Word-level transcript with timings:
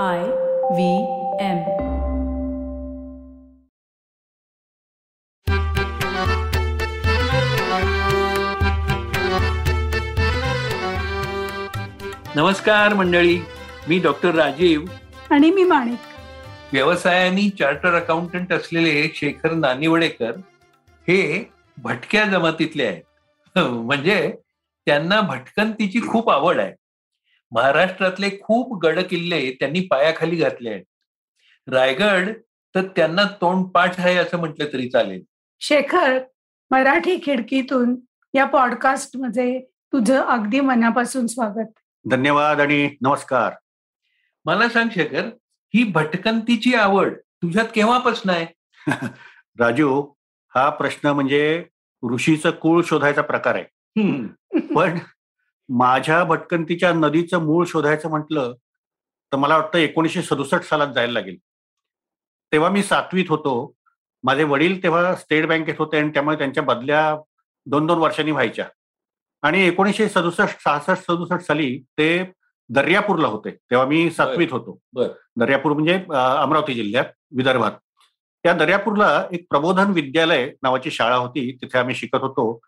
I 0.00 0.18
V 0.74 0.78
M. 1.40 1.58
नमस्कार 12.36 12.94
मंडळी 12.94 13.38
मी 13.88 13.98
doctor 13.98 14.34
Rajiv. 14.34 14.84
आणि 15.30 15.50
मी 15.50 15.64
माणिक. 15.64 15.98
व्यवसायाने 16.72 17.48
चार्टर 17.48 17.94
अकाउंटंट 17.94 18.52
असलेले 18.52 19.12
शेखर 19.14 19.50
नानिवडेकर 19.50 20.32
हे 21.08 21.50
भटक्या 21.78 22.24
जमातीतले 22.24 22.86
आहेत. 22.86 23.02
म्हणजे 23.56 24.34
त्यांना 24.86 25.20
भटकंतीची 25.20 26.00
खूप 26.08 26.30
आवड 26.30 26.60
आहे. 26.60 26.81
महाराष्ट्रातले 27.52 28.30
खूप 28.42 28.82
गड 28.82 28.98
किल्ले 28.98 29.50
त्यांनी 29.50 29.80
पायाखाली 29.80 30.36
घातले 30.36 30.70
आहेत. 30.70 30.84
रायगड 31.68 32.30
तर 32.74 32.86
त्यांना 32.96 33.24
तोंडपाठ 33.40 34.00
आहे 34.00 34.16
असं 34.16 34.38
म्हटलं 34.38 34.72
तरी 34.72 34.88
चालेल. 34.88 35.22
शेखर 35.60 36.18
मराठी 36.70 37.18
खिडकीतून 37.22 37.96
या 38.34 38.44
पॉडकास्टमध्ये 38.44 39.60
तुझं 39.92 40.20
अगदी 40.20 40.60
मनापासून 40.60 41.26
स्वागत. 41.26 41.72
धन्यवाद 42.10 42.60
आणि 42.60 42.90
नमस्कार. 43.00 43.52
मला 44.44 44.68
सांग 44.68 44.88
शेखर 44.94 45.26
ही 45.74 45.84
भटकंतीची 45.84 46.74
आवड 46.74 47.14
तुझ्यात 47.14 47.66
केव्हापासून 47.74 48.30
आहे? 48.30 48.46
राजू 49.58 50.06
हा 50.54 50.70
प्रश्न 50.70 51.08
म्हणजे 51.08 51.64
ऋषीचं 52.12 52.50
कुळ 52.50 52.82
शोधायचा 52.82 53.22
प्रकार 53.22 53.54
आहे. 53.54 53.64
पण 54.74 54.98
माझ्या 55.68 56.24
भटकंतीच्या 56.24 56.92
नदीचं 56.92 57.38
मूळ 57.38 57.64
शोधायचं 57.68 58.08
म्हटलं 58.10 58.52
तर 59.32 59.36
मला 59.36 59.56
वाटतं 59.58 59.78
एकोणीसशे 59.78 60.22
सदुसष्ट 60.22 60.62
सालात 60.62 60.88
जायला 60.94 61.12
लागेल. 61.12 61.36
तेव्हा 62.52 62.70
मी 62.70 62.82
सातवीत 62.82 63.24
होतो. 63.28 63.72
माझे 64.24 64.44
वडील 64.44 64.82
तेव्हा 64.82 65.14
स्टेट 65.14 65.46
बँकेत 65.46 65.74
होते 65.78 65.98
आणि 65.98 66.08
त्यामुळे 66.08 66.38
त्यांच्या 66.38 66.62
बदल्या 66.62 67.16
दोन 67.66 67.86
दोन 67.86 67.98
वर्षांनी 67.98 68.32
व्हायच्या. 68.32 68.66
आणि 69.42 69.66
एकोणीसशे 69.66 70.08
सदुसष्ट 70.08 70.62
सहासष्ट 70.62 71.02
सदुसष्ट 71.02 71.46
साली 71.46 71.78
ते 71.98 72.32
दर्यापूरला 72.68 73.28
होते. 73.28 73.50
तेव्हा 73.50 73.86
मी 73.86 74.10
सातवीत 74.10 74.48
होतो. 74.50 74.78
दर्यापूर 75.36 75.72
म्हणजे 75.72 75.94
अमरावती 76.14 76.74
जिल्ह्यात 76.74 77.04
विदर्भात. 77.36 77.72
त्या 78.42 78.52
दर्यापूरला 78.52 79.26
एक 79.32 79.46
प्रबोधन 79.50 79.90
विद्यालय 79.90 80.52
नावाची 80.62 80.90
शाळा 80.90 81.16
होती. 81.16 81.56
तिथे 81.62 81.78
आम्ही 81.78 81.94
शिकत 81.94 82.18
होतो. 82.22 82.60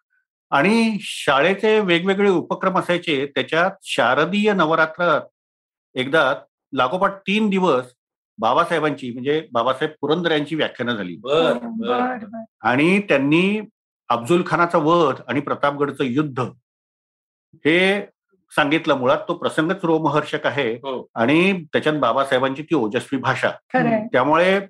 आणि 0.55 0.99
शाळेचे 1.01 1.79
वेगवेगळे 1.81 2.31
उपक्रम 2.31 2.79
असायचे 2.79 3.27
त्याच्यात 3.27 3.71
शारदीय 3.83 4.53
नवरात्रात 4.53 5.21
एकदा 5.95 6.35
लागोपाठ 6.73 7.19
तीन 7.19 7.51
दिवस 7.51 7.85
बाबासाहेबांची 8.39 9.11
म्हणजे 9.13 9.47
बाबासाहेब 9.53 9.93
पुरंदर 10.01 10.31
यांची 10.31 10.55
व्याख्यानं 10.55 10.97
झाली. 10.97 11.17
आणि 12.63 12.99
त्यांनी 13.01 13.61
अफजुल 14.09 14.43
खानाचा 14.47 14.79
वध 14.79 15.21
आणि 15.29 15.41
प्रतापगडचं 15.41 16.05
युद्ध 16.05 16.41
हे 17.65 18.01
सांगितलं. 18.53 18.95
मुळात 18.95 19.19
तो 19.29 19.35
प्रसंगच 19.35 19.85
रोमहर्षक 19.85 20.47
आहे 20.47 20.73
हो. 20.75 21.07
आणि 21.15 21.65
त्याच्यात 21.65 21.95
बाबासाहेबांची 21.95 22.63
ती 22.63 22.75
ओजस्वी 22.75 23.19
भाषा. 23.19 23.51
त्यामुळे 24.13 24.61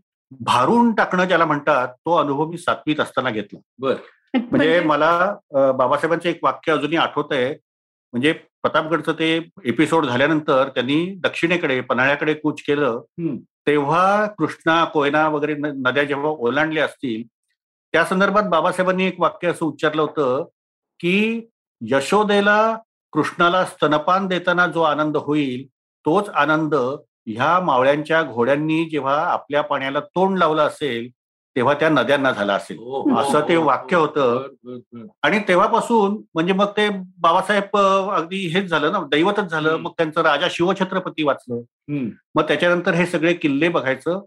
भारून 0.40 0.94
टाकणं 0.94 1.24
ज्याला 1.24 1.44
म्हणतात 1.44 1.88
तो 1.88 2.16
अनुभव 2.16 2.50
मी 2.50 2.58
सातवीत 2.58 3.00
असताना 3.00 3.30
घेतला. 3.30 3.58
म्हणजे 4.34 4.80
मला 4.80 5.10
अं, 5.54 5.76
बाबासाहेबांचं 5.76 6.28
एक 6.28 6.38
वाक्य 6.42 6.72
अजूनही 6.72 6.96
आठवत 6.96 7.32
आहे 7.32 7.50
म्हणजे 8.14 8.32
प्रतापगडचं 8.32 9.12
ते 9.12 9.28
एपिसोड 9.64 10.06
झाल्यानंतर 10.06 10.68
त्यांनी 10.68 11.04
दक्षिणेकडे 11.20 11.80
पन्हाळ्याकडे 11.80 12.34
कूच 12.34 12.62
केलं. 12.62 13.00
तेव्हा 13.66 14.26
कृष्णा 14.38 14.84
कोयना 14.84 15.26
वगैरे 15.28 15.54
नद्या 15.54 16.04
जेव्हा 16.04 16.30
ओलांडल्या 16.30 16.84
असतील 16.84 17.22
त्या 17.94 18.04
संदर्भात 18.04 18.42
बाबासाहेबांनी 18.42 19.04
एक 19.06 19.20
वाक्य 19.20 19.48
असं 19.48 19.66
उच्चारलं 19.66 20.02
होतं 20.02 20.44
की 21.00 21.40
यशोदेला 21.80 22.58
कृष्णाला 23.12 23.64
स्तनपान 23.64 24.26
देताना 24.26 24.66
जो 24.66 24.82
आनंद 24.82 25.16
होईल 25.16 25.66
तोच 26.06 26.28
आनंद 26.28 26.74
ह्या 26.74 27.58
मावळ्यांच्या 27.60 28.22
घोड्यांनी 28.22 28.84
जेव्हा 28.84 29.16
आपल्या 29.24 29.62
पाण्याला 29.62 30.00
तोंड 30.00 30.38
लावलं 30.38 30.62
असेल 30.62 31.08
तेव्हा 31.56 31.74
त्या 31.74 31.88
नद्यांना 31.88 32.30
झाला 32.32 32.54
असेल 32.54 32.78
हो, 32.78 33.00
हो, 33.02 33.16
असं 33.16 33.48
ते 33.48 33.54
हो, 33.56 33.64
वाक्य 33.64 33.96
हो. 33.96 34.02
होतं. 34.02 35.06
आणि 35.22 35.38
तेव्हापासून 35.38 36.16
म्हणजे 36.34 36.52
मग 36.52 36.70
ते 36.76 36.88
बाबासाहेब 37.18 37.76
अगदी 37.76 38.46
हेच 38.46 38.64
झालं 38.64 38.92
ना 38.92 38.98
दैवतच 39.10 39.50
झालं. 39.50 39.76
मग 39.76 39.90
त्यांचं 39.90 40.20
राजा 40.22 40.46
शिवछत्रपती 40.50 41.22
वाचलं. 41.22 41.60
मग 42.34 42.42
त्याच्यानंतर 42.42 42.94
हे 42.94 43.06
सगळे 43.06 43.34
किल्ले 43.34 43.68
बघायचं 43.68 44.20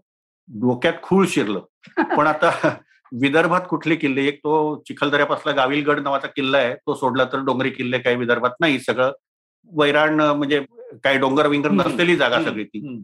डोक्यात 0.48 0.94
खूळ 1.02 1.26
शिरलं 1.26 1.60
पण 2.16 2.26
आता 2.26 2.50
विदर्भात 3.12 3.60
कुठले 3.68 3.96
किल्ले 3.96 4.24
एक 4.26 4.38
तो 4.38 4.82
चिखलदऱ्यापासला 4.88 5.52
गाविलगड 5.52 6.00
नावाचा 6.00 6.28
किल्ला 6.28 6.58
आहे 6.58 6.74
तो 6.74 6.94
सोडला 6.94 7.24
तर 7.24 7.38
डोंगरी 7.38 7.70
किल्ले 7.70 7.98
काही 7.98 8.16
विदर्भात 8.16 8.50
नाही 8.60 8.78
सगळं 8.80 9.12
वैराण 9.72 10.20
म्हणजे 10.20 10.60
काही 11.04 11.18
डोंगर 11.18 11.46
विंगर. 11.46 11.70
नसलेली 11.70 12.16
जागा. 12.16 12.42
सगळी 12.42 12.64
ती. 12.64 13.02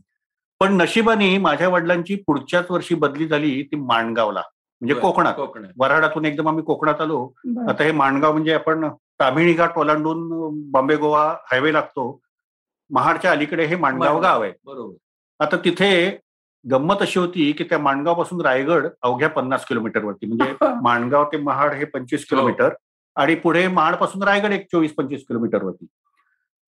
पण 0.61 0.77
नशिबाने 0.81 1.39
माझ्या 1.39 1.69
वडिलांची 1.69 2.15
पुढच्याच 2.17 2.71
वर्षी 2.71 2.95
बदली 2.95 3.27
झाली 3.29 3.63
ती 3.63 3.77
माणगावला 3.77 4.41
म्हणजे. 4.83 4.95
कोकणात. 5.01 5.35
वराडातून 5.79 6.25
एकदम 6.25 6.49
आम्ही 6.49 6.65
कोकणात 6.65 7.01
आलो. 7.01 7.33
आता 7.69 7.85
हे 7.85 7.93
माणगाव 7.93 8.33
म्हणजे 8.33 8.53
आपण 8.55 8.89
तामिळी 9.21 9.53
घाट 9.53 9.79
ओलांडून 9.79 10.29
बॉम्बे 10.71 10.97
गोवा 10.97 11.25
हायवे 11.51 11.73
लागतो. 11.73 12.21
महाडच्या 12.91 13.31
अलीकडे 13.31 13.65
हे 13.65 13.77
माणगाव 13.77 14.21
गाव 14.21 14.43
आहे. 14.43 14.53
बरोबर. 14.65 14.95
आता 15.41 15.57
तिथे 15.57 16.19
गंमत 16.71 17.03
अशी 17.03 17.19
होती 17.19 17.53
की 17.53 17.65
त्या 17.65 17.79
माणगावपासून 17.79 18.41
रायगड 18.41 18.87
अवघ्या 19.03 19.29
पन्नास 19.29 19.67
किलोमीटरवरती 19.67 20.27
म्हणजे 20.27 20.53
माणगाव 20.83 21.25
ते 21.25 21.37
महाड 21.37 21.73
हे 21.73 21.85
पंचवीस 21.85 22.27
किलोमीटर 22.29 22.75
आणि 23.17 23.35
पुढे 23.35 23.69
महाडपासून 23.69 24.23
रायगड 24.23 24.53
एक 24.53 24.67
चोवीस 24.73 24.95
पंचवीस 24.95 25.25
किलोमीटरवरती. 25.29 25.87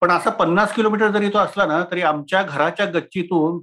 पण 0.01 0.11
असा 0.11 0.29
पन्नास 0.29 0.73
किलोमीटर 0.75 1.09
जरी 1.11 1.29
तो 1.29 1.37
असला 1.37 1.65
ना 1.65 1.83
तरी 1.91 2.01
आमच्या 2.01 2.43
घराच्या 2.43 2.85
गच्चीतून 2.85 3.59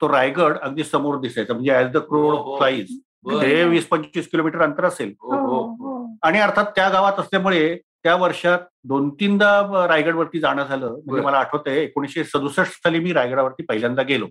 तो 0.00 0.08
रायगड 0.08 0.56
अगदी 0.58 0.84
समोर 0.84 1.18
दिसायचा 1.20 1.54
म्हणजे 1.54 1.72
ऍज 1.72 1.90
द 1.92 1.96
हो, 1.96 2.02
क्रोड 2.02 2.34
हो. 2.34 2.56
फ्लाईज 2.56 2.98
बर. 3.24 3.42
ते 3.42 3.64
वीस 3.64 3.86
पंचवीस 3.88 4.28
किलोमीटर 4.30 4.62
अंतर 4.62 4.84
असेल 4.84 5.12
हो, 5.22 5.36
हो, 5.36 5.46
हो, 5.46 5.60
हो. 5.80 6.06
आणि 6.22 6.38
अर्थात 6.38 6.64
त्या 6.76 6.88
गावात 6.88 7.20
असल्यामुळे 7.20 7.76
त्या 8.02 8.14
वर्षात 8.16 8.58
दोन 8.84 9.08
तीनदा 9.10 9.86
रायगडवरती 9.88 10.40
जाणं 10.40 10.64
झालं 10.64 10.96
म्हणजे. 11.04 11.22
मला 11.24 11.38
आठवतंय 11.38 11.76
एकोणीशे 11.76 12.24
सदुसष्ट 12.24 12.82
साली 12.82 12.98
मी 12.98 13.12
रायगडावरती 13.12 13.62
पहिल्यांदा 13.62 14.02
गेलो. 14.02 14.26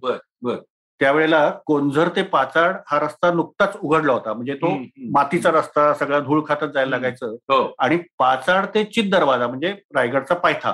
त्यावेळेला 0.99 1.49
कोंझर 1.65 2.09
ते 2.15 2.21
पाचाड 2.23 2.75
हा 2.87 2.99
रस्ता 2.99 3.31
नुकताच 3.31 3.77
उघडला 3.81 4.13
होता 4.13 4.33
म्हणजे 4.33 4.53
तो. 4.55 4.67
मातीचा 5.11 5.51
रस्ता 5.51 5.93
सगळा 5.93 6.19
धूळ 6.19 6.41
खातच 6.47 6.71
जायला. 6.73 6.89
लागायचं 6.89 7.35
हो 7.49 7.73
आणि 7.79 7.97
पाचाड 8.19 8.65
ते 8.75 8.83
चित 8.83 9.09
दरवाजा 9.11 9.47
म्हणजे 9.47 9.73
रायगडचा 9.95 10.35
पायथा. 10.35 10.73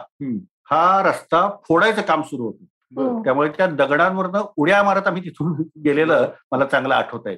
हा 0.71 1.01
रस्ता 1.06 1.47
फोडायचं 1.67 2.01
काम 2.01 2.21
सुरू 2.21 2.44
होतं 2.44 2.57
हो. 2.57 2.67
त्यामुळे 2.97 3.50
त्या 3.50 3.67
दगडांवरनं 3.67 4.41
उड्या 4.57 4.83
मारत 4.83 5.07
आम्ही 5.07 5.23
तिथून 5.25 5.63
गेलेलं 5.85 6.29
मला 6.51 6.66
चांगलं 6.66 6.95
आठवत 6.95 7.22
आहे. 7.25 7.35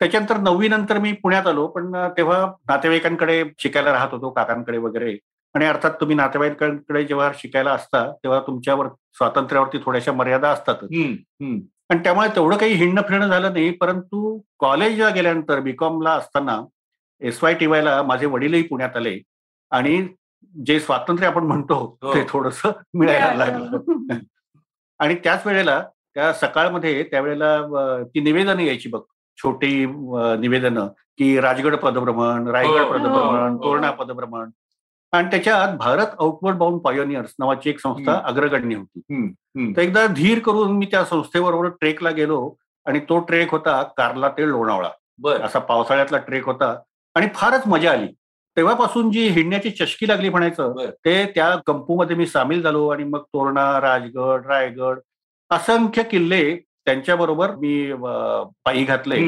त्याच्यानंतर 0.00 0.36
नववी 0.36 0.68
नंतर 0.68 0.98
मी 0.98 1.12
पुण्यात 1.12 1.46
आलो 1.46 1.66
पण 1.66 1.94
तेव्हा 2.16 2.46
नातेवाईकांकडे 2.68 3.44
शिकायला 3.58 3.92
राहत 3.92 4.08
होतो 4.12 4.30
काकांकडे 4.30 4.78
वगैरे. 4.78 5.16
आणि 5.54 5.64
अर्थात 5.64 5.90
तुम्ही 5.90 6.16
नातेवाईकांकडे 6.16 7.04
जेव्हा 7.04 7.30
शिकायला 7.38 7.72
असता 7.72 8.10
तेव्हा 8.12 8.40
तुमच्यावर 8.40 8.88
स्वातंत्र्यावरती 9.12 9.78
थोड्याशा 9.78 10.12
मर्यादा 10.12 10.54
हम्म. 10.68 11.58
आणि 11.90 12.00
त्यामुळे 12.04 12.28
तेवढं 12.28 12.56
काही 12.56 12.72
हिंडणं 12.72 13.02
फिरणं 13.08 13.26
झालं 13.28 13.52
नाही 13.52 13.70
परंतु 13.70 14.40
कॉलेजला 14.58 15.08
गेल्यानंतर 15.08 15.60
बीकॉमला 15.60 16.10
असताना 16.10 16.60
एस 17.20 17.42
वाय 17.42 17.54
टी 17.54 17.66
वायला 17.66 18.02
माझे 18.02 18.26
वडीलही 18.26 18.62
पुण्यात 18.62 18.96
आले. 18.96 19.18
आणि 19.70 20.08
जे 20.54 20.80
स्वातंत्र्य 20.80 21.26
आपण 21.28 21.44
म्हणतो 21.44 21.98
हो. 22.02 22.14
ते 22.14 22.24
थोडस 22.28 22.62
मिळायला 22.94 23.34
लागलं. 23.34 23.78
आणि 25.02 25.14
त्याच 25.14 25.46
वेळेला 25.46 25.84
त्या 26.14 26.32
सकाळमध्ये 26.32 27.02
त्यावेळेला 27.02 27.62
ती 28.14 28.20
निवेदनं 28.20 28.60
यायची 28.60 28.88
बघ. 28.88 29.00
छोटी 29.36 29.86
निवेदनं 30.40 30.86
की 31.18 31.40
राजगड 31.40 31.76
पदभ्रमण 31.76 32.48
रायगड 32.48 32.80
हो, 32.80 32.92
पदभ्रमण 32.92 33.52
हो. 33.52 33.64
तोरणा 33.64 33.90
पदभ्रमण. 33.90 34.50
आणि 35.12 35.26
त्याच्यात 35.26 35.76
भारत 35.76 36.06
आउटवर्ड 36.20 36.56
बाउंड 36.56 36.80
पायोनियर्स 36.80 37.34
नावाची 37.38 37.70
एक 37.70 37.80
संस्था. 37.80 38.20
अग्रगण्य 38.24 38.76
होती. 38.76 39.28
तर 39.76 39.82
एकदा 39.82 40.06
धीर 40.06 40.38
करून 40.38 40.72
मी 40.72 40.86
त्या 40.86 41.04
संस्थेबरोबर 41.04 41.68
ट्रेकला 41.68 42.10
गेलो 42.10 42.54
आणि 42.86 42.98
तो 42.98 43.18
ट्रेक 43.18 43.50
होता 43.50 43.82
कारला 43.82 44.28
ते 44.28 44.48
लोणावळा. 44.48 44.90
बर. 45.18 45.40
असा 45.42 45.58
पावसाळ्यातला 45.58 46.18
ट्रेक 46.18 46.46
होता 46.46 46.78
आणि 47.14 47.26
फारच 47.34 47.66
मजा 47.66 47.92
आली. 47.92 48.08
तेव्हापासून 48.56 49.10
जी 49.12 49.26
हिंडण्याची 49.28 49.70
चषकी 49.70 50.08
लागली 50.08 50.28
म्हणायचं. 50.28 50.90
ते 51.04 51.24
त्या 51.34 51.54
कंपूमध्ये 51.66 52.16
मी 52.16 52.26
सामील 52.26 52.62
झालो 52.62 52.86
आणि 52.88 53.04
मग 53.04 53.22
तोरणा 53.22 53.80
राजगड 53.80 54.46
रायगड 54.46 54.98
असंख्य 55.50 56.02
किल्ले 56.02 56.44
त्यांच्याबरोबर 56.56 57.54
मी 57.56 57.92
पायी 58.64 58.84
घातले. 58.84 59.20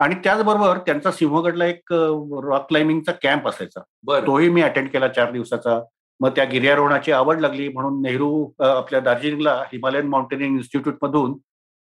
आणि 0.00 0.14
त्याचबरोबर 0.24 0.78
त्यांचा 0.78 1.10
सिंहगडला 1.12 1.66
एक 1.66 1.92
रॉक 1.92 2.66
क्लाइम्बिंगचा 2.68 3.12
कॅम्प 3.22 3.48
असायचा. 3.48 3.80
तोही 4.26 4.48
मी 4.48 4.62
अटेंड 4.62 4.88
केला 4.88 5.08
चार 5.08 5.30
दिवसाचा. 5.32 5.80
मग 6.20 6.30
त्या 6.36 6.44
गिर्यारोहणाची 6.44 7.12
आवड 7.12 7.40
लागली 7.40 7.68
म्हणून 7.68 8.00
नेहरू 8.02 8.48
आपल्या 8.60 9.00
दार्जिलिंगला 9.00 9.54
हिमालयन 9.72 10.06
माउंटेनिंग 10.08 10.56
इन्स्टिट्यूट 10.56 10.96
मधून 11.02 11.34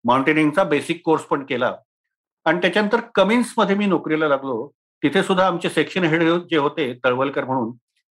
माउंटेनिंगचा 0.05 0.63
बेसिक 0.63 1.01
कोर्स 1.05 1.23
पण 1.23 1.43
केला. 1.45 1.75
आणि 2.45 2.59
त्याच्यानंतर 2.61 2.99
कमिन्समध्ये 3.15 3.75
मी 3.75 3.85
नोकरीला 3.85 4.27
लागलो. 4.27 4.69
तिथे 5.03 5.23
सुद्धा 5.23 5.47
आमचे 5.47 5.69
सेक्शन 5.69 6.03
हेड 6.03 6.23
जे 6.23 6.57
होते 6.57 6.93
तळवलकर 7.05 7.43
म्हणून 7.43 7.71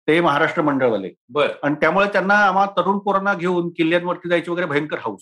ते 0.07 0.21
महाराष्ट्र 0.21 0.61
मंडळवाले. 0.61 1.09
बर. 1.29 1.47
आणि 1.63 1.75
त्यामुळे 1.81 2.07
त्यांना 2.07 2.33
आम्हा 2.33 2.65
तरुण 2.65 2.97
पोरांना 2.97 3.33
घेऊन 3.33 3.69
किल्ल्यांवरती 3.69 4.29
जायची 4.29 4.51
वगैरे 4.51 4.67
भयंकर 4.67 4.97
हाऊस. 4.97 5.21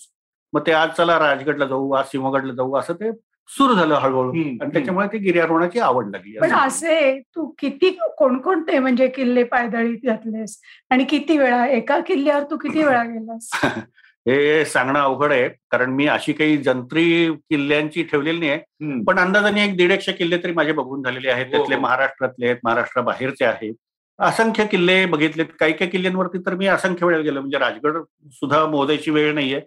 मग 0.54 0.62
ते 0.68 0.72
आज 0.72 0.90
चला 0.90 1.20
राजगडला 1.20 1.66
जाऊ 1.66 1.92
आज 1.92 2.06
सिंहगडला 2.06 2.54
जाऊ 2.54 2.76
असं 2.76 2.94
ते 2.94 3.12
सुरू 3.50 3.74
झालं 3.76 3.96
हळूहळू. 3.96 4.32
आणि 4.62 4.74
त्याच्यामुळे 4.74 5.08
ती 5.08 5.18
गिर्यारोहणाची 5.18 5.80
आवड 5.80 6.10
लागली. 6.12 6.38
पण 6.40 6.52
असे. 6.52 7.20
तू 7.20 7.54
किती 7.60 7.90
कोणकोणते 8.18 8.80
म्हणजे 8.80 9.08
किल्ले 9.08 9.44
पायदळीत 9.44 10.06
घातलेस? 10.06 10.60
आणि 10.90 11.04
किती 11.04 11.38
वेळा 11.38 11.68
एका 11.68 12.00
किल्ल्यावर 12.00 12.44
तू 12.44 12.58
किती 12.58 12.84
वेळा 12.84 13.04
गेलास? 13.04 13.50
हे 14.26 14.66
सांगणं 14.66 15.00
अवघड 15.00 15.32
आहे 15.32 15.48
कारण 15.72 15.92
मी 15.92 16.06
अशी 16.08 16.34
काही 16.34 16.58
जंत्री 16.58 17.34
किल्ल्यांची 17.50 18.04
ठेवलेली 18.04 18.40
नाही 18.40 18.52
आहे. 18.52 19.02
पण 19.04 19.20
अंदाजाने 19.20 19.64
एक 19.66 19.76
दीड 19.78 19.92
एकशे 19.92 20.12
किल्ले 20.12 20.38
तरी 20.38 20.52
माझे 20.52 20.72
बघून 20.72 21.04
झालेले 21.04 21.30
आहेत. 21.30 21.46
हो, 21.46 21.52
त्यातले 21.52 21.76
हो. 21.76 21.82
महाराष्ट्रातले 21.82 22.46
आहेत 22.46 22.58
महाराष्ट्राबाहेरचे 22.64 23.46
आहेत. 23.46 23.74
असंख्य 24.20 24.66
किल्ले 24.66 25.06
बघितलेत. 25.06 25.46
काही 25.60 25.74
काही 25.74 25.92
किल्ल्यांवरती 25.92 26.38
तर 26.38 26.56
मी 26.56 26.68
असंख्य 26.68 27.06
वेळेला 27.06 27.24
गेलो. 27.24 27.40
म्हणजे 27.40 27.58
राजगड 27.58 27.98
सुद्धा 28.32 28.66
मोजायची 28.66 29.12
वेळ 29.12 29.34
नाहीये 29.34 29.62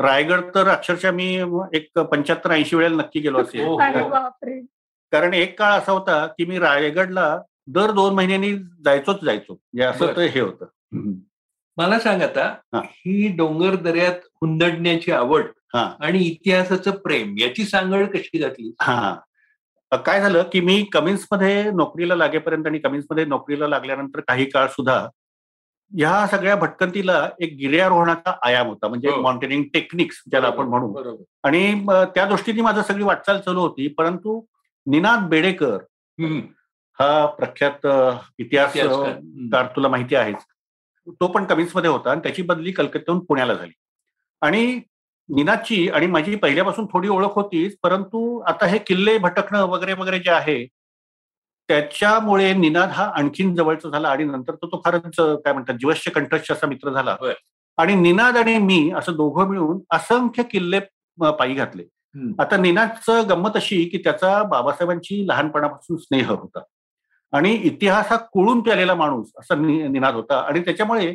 रायगड 0.00 0.40
तर 0.54 0.68
अक्षरशः 0.68 1.10
मी 1.10 1.34
एक 1.74 1.98
पंच्याहत्तर 1.98 2.50
ऐंशी 2.50 2.76
वेळेला 2.76 2.96
नक्की 2.96 3.20
गेलो 3.20 3.40
असेल. 3.40 3.64
हो, 3.64 3.76
कारण 5.12 5.34
एक 5.34 5.58
काळ 5.58 5.72
असा 5.72 5.92
होता 5.92 6.26
की 6.26 6.44
मी 6.44 6.58
रायगडला 6.58 7.36
दर 7.66 7.90
दोन 7.90 8.14
महिन्यांनी 8.14 8.52
जायचोच 8.84 9.24
जायचो. 9.24 9.52
म्हणजे 9.52 9.84
असं. 9.84 10.16
तर 10.16 10.20
हे 10.20 10.40
होतं. 10.40 10.64
मला 11.78 11.98
सांग 11.98 12.22
आता 12.22 12.46
हा. 12.74 12.80
ही 12.86 13.28
डोंगर 13.36 13.74
दऱ्यात 13.82 14.26
हुंदडण्याची 14.42 15.12
आवड 15.12 15.44
हा. 15.74 15.82
आणि 16.00 16.18
इतिहासाचं 16.20 16.96
प्रेम 16.98 17.34
याची 17.38 17.64
सांगड 17.64 18.06
कशी 18.16 18.38
घातली 18.38 18.72
हा 18.80 19.14
काय 20.04 20.20
झालं 20.20 20.42
की 20.52 20.60
मी 20.60 20.82
कमिन्समध्ये 20.92 21.70
नोकरीला 21.70 22.14
लागेपर्यंत 22.16 22.66
आणि 22.66 22.78
कमिन्समध्ये 22.78 23.24
नोकरीला 23.24 23.66
लागल्यानंतर 23.68 24.20
काही 24.20 24.44
काळ 24.44 24.66
सुद्धा 24.66 24.96
ह्या 25.92 26.26
सगळ्या 26.26 26.54
भटकंतीला 26.56 27.16
एक 27.40 27.52
गिर्यारोहणाचा 27.56 28.32
आयाम 28.42 28.66
होता 28.68 28.88
म्हणजे 28.88 29.08
हो. 29.08 29.20
माउंटेनिंग 29.22 29.64
टेक्निक्स 29.74 30.22
ज्याला 30.30 30.46
आपण 30.46 30.66
म्हणू 30.66 31.14
आणि 31.44 31.84
त्या 32.14 32.24
दृष्टीने 32.26 32.62
माझं 32.62 32.82
सगळी 32.82 33.02
वाटचाल 33.04 33.40
चालू 33.40 33.60
होती 33.60 33.88
परंतु 33.88 34.40
निनाद 34.86 35.28
बेडेकर. 35.28 35.76
हा 36.98 37.24
प्रख्यात 37.28 37.86
इतिहासकार. 38.38 39.66
तुला 39.76 39.88
माहिती 39.88 40.14
आहेच 40.14 40.36
तो 41.06 41.26
पण 41.26 41.44
कमिन्समध्ये 41.44 41.90
होता 41.90 42.10
आणि 42.10 42.20
त्याची 42.20 42.42
बदली 42.42 42.72
कलकत्त्याहून 42.72 43.24
पुण्याला 43.24 43.54
झाली 43.54 43.72
आणि 44.42 44.80
निनादची 45.28 45.88
आणि 45.88 46.06
माझी 46.06 46.36
पहिल्यापासून 46.36 46.86
थोडी 46.86 47.08
ओळख 47.08 47.34
होतीच 47.34 47.76
परंतु 47.82 48.38
आता 48.40 48.66
हे 48.66 48.78
किल्ले 48.78 49.18
भटकणं 49.18 49.62
वगैरे 49.62 49.92
वगैरे 49.92 50.18
जे 50.18 50.30
आहे 50.30 50.66
त्याच्यामुळे 51.68 52.52
निनाद 52.52 52.88
हा 52.88 53.04
आणखीन 53.16 53.54
जवळचा 53.54 53.88
झाला 53.88 54.08
आणि 54.08 54.24
नंतर 54.24 54.54
तो 54.54 54.66
तो 54.66 54.80
फारच 54.84 55.16
काय 55.18 55.52
म्हणतात 55.52 55.74
जीवश्य 55.74 56.10
कंठस्थ 56.10 56.52
असा 56.52 56.66
मित्र 56.66 56.90
झाला. 56.90 57.16
आणि 57.78 57.94
निनाद 57.94 58.36
आणि 58.36 58.58
मी 58.58 58.90
असं 58.96 59.12
दोघं 59.12 59.48
मिळून 59.48 59.80
असंख्य 59.90 60.42
किल्ले 60.42 60.80
पायी 61.18 61.54
घातले. 61.54 61.82
आता 62.38 62.56
निनादचं 62.56 63.28
गंमत 63.30 63.50
अशी 63.54 63.84
की 63.84 63.98
त्याचा 63.98 64.42
बाबासाहेबांची 64.42 65.26
लहानपणापासून 65.28 65.96
स्नेह 65.96 66.30
होता 66.30 66.62
आणि 67.32 67.52
इतिहास 67.54 68.06
हा 68.10 68.16
कुळून 68.32 68.60
प्यालेला 68.60 68.94
माणूस 68.94 69.30
असा 69.38 69.54
निनाद 69.54 70.14
होता 70.14 70.38
आणि 70.38 70.60
त्याच्यामुळे 70.60 71.10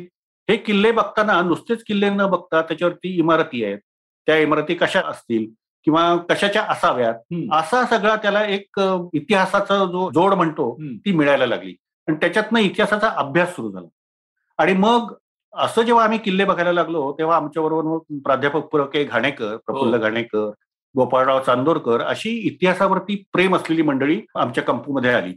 हे 0.48 0.56
किल्ले 0.56 0.90
बघताना 0.92 1.40
नुसतेच 1.42 1.82
किल्ले 1.84 2.10
न 2.10 2.26
बघता 2.26 2.60
त्याच्यावरती 2.62 3.16
इमारती 3.18 3.64
आहेत 3.64 3.78
त्या 4.28 4.36
इमारती 4.38 4.74
कशा 4.74 5.00
असतील 5.06 5.46
किंवा 5.86 6.02
कशाच्या 6.30 6.62
असाव्यात. 6.62 7.14
असा 7.52 7.84
सगळा 7.86 8.14
त्याला 8.16 8.44
एक 8.44 8.80
इतिहासाचा 9.14 9.76
जो 9.84 10.10
जोड 10.10 10.34
म्हणतो. 10.34 10.74
ती 11.04 11.12
मिळायला 11.12 11.46
लागली 11.46 11.74
आणि 12.08 12.16
त्याच्यातनं 12.20 12.58
इतिहासाचा 12.58 13.08
अभ्यास 13.16 13.54
सुरू 13.56 13.70
झाला 13.70 13.86
आणि 14.58 14.72
मग 14.74 15.12
असं 15.52 15.82
जेव्हा 15.82 16.04
आम्ही 16.04 16.18
किल्ले 16.18 16.44
बघायला 16.44 16.72
लागलो 16.72 17.10
तेव्हा 17.18 17.36
आमच्याबरोबर 17.36 18.18
प्राध्यापक 18.24 18.66
पुर 18.72 18.84
के 18.84 19.04
घाणेकर 19.04 19.56
प्रफुल्ल 19.56 19.94
हो. 19.94 20.00
घाणेकर 20.00 20.50
गोपाळराव 20.94 21.40
चांदोरकर 21.42 22.00
अशी 22.00 22.30
इतिहासावरती 22.48 23.22
प्रेम 23.32 23.56
असलेली 23.56 23.82
मंडळी 23.82 24.20
आमच्या 24.34 24.64
कंपूमध्ये 24.64 25.12
आली 25.12 25.34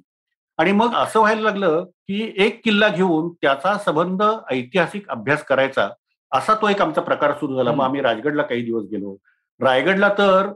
आणि 0.57 0.71
मग 0.71 0.94
असं 0.95 1.19
व्हायला 1.19 1.42
लागलं 1.42 1.83
की 1.83 2.33
एक 2.38 2.62
किल्ला 2.63 2.89
घेऊन 2.89 3.33
त्याचा 3.33 3.77
संबंध 3.77 4.24
ऐतिहासिक 4.51 5.09
अभ्यास 5.09 5.44
करायचा 5.44 5.89
असा 6.31 6.53
तो 6.53 6.69
एक 6.69 6.81
आमचा 6.81 7.01
प्रकार 7.01 7.33
सुरू 7.33 7.56
झाला. 7.56 7.71
मग. 7.71 7.83
आम्ही 7.86 8.01
राजगडला 8.01 8.42
काही 8.42 8.62
दिवस 8.65 8.83
गेलो. 8.92 9.15
रायगडला 9.62 10.09
तर 10.09 10.53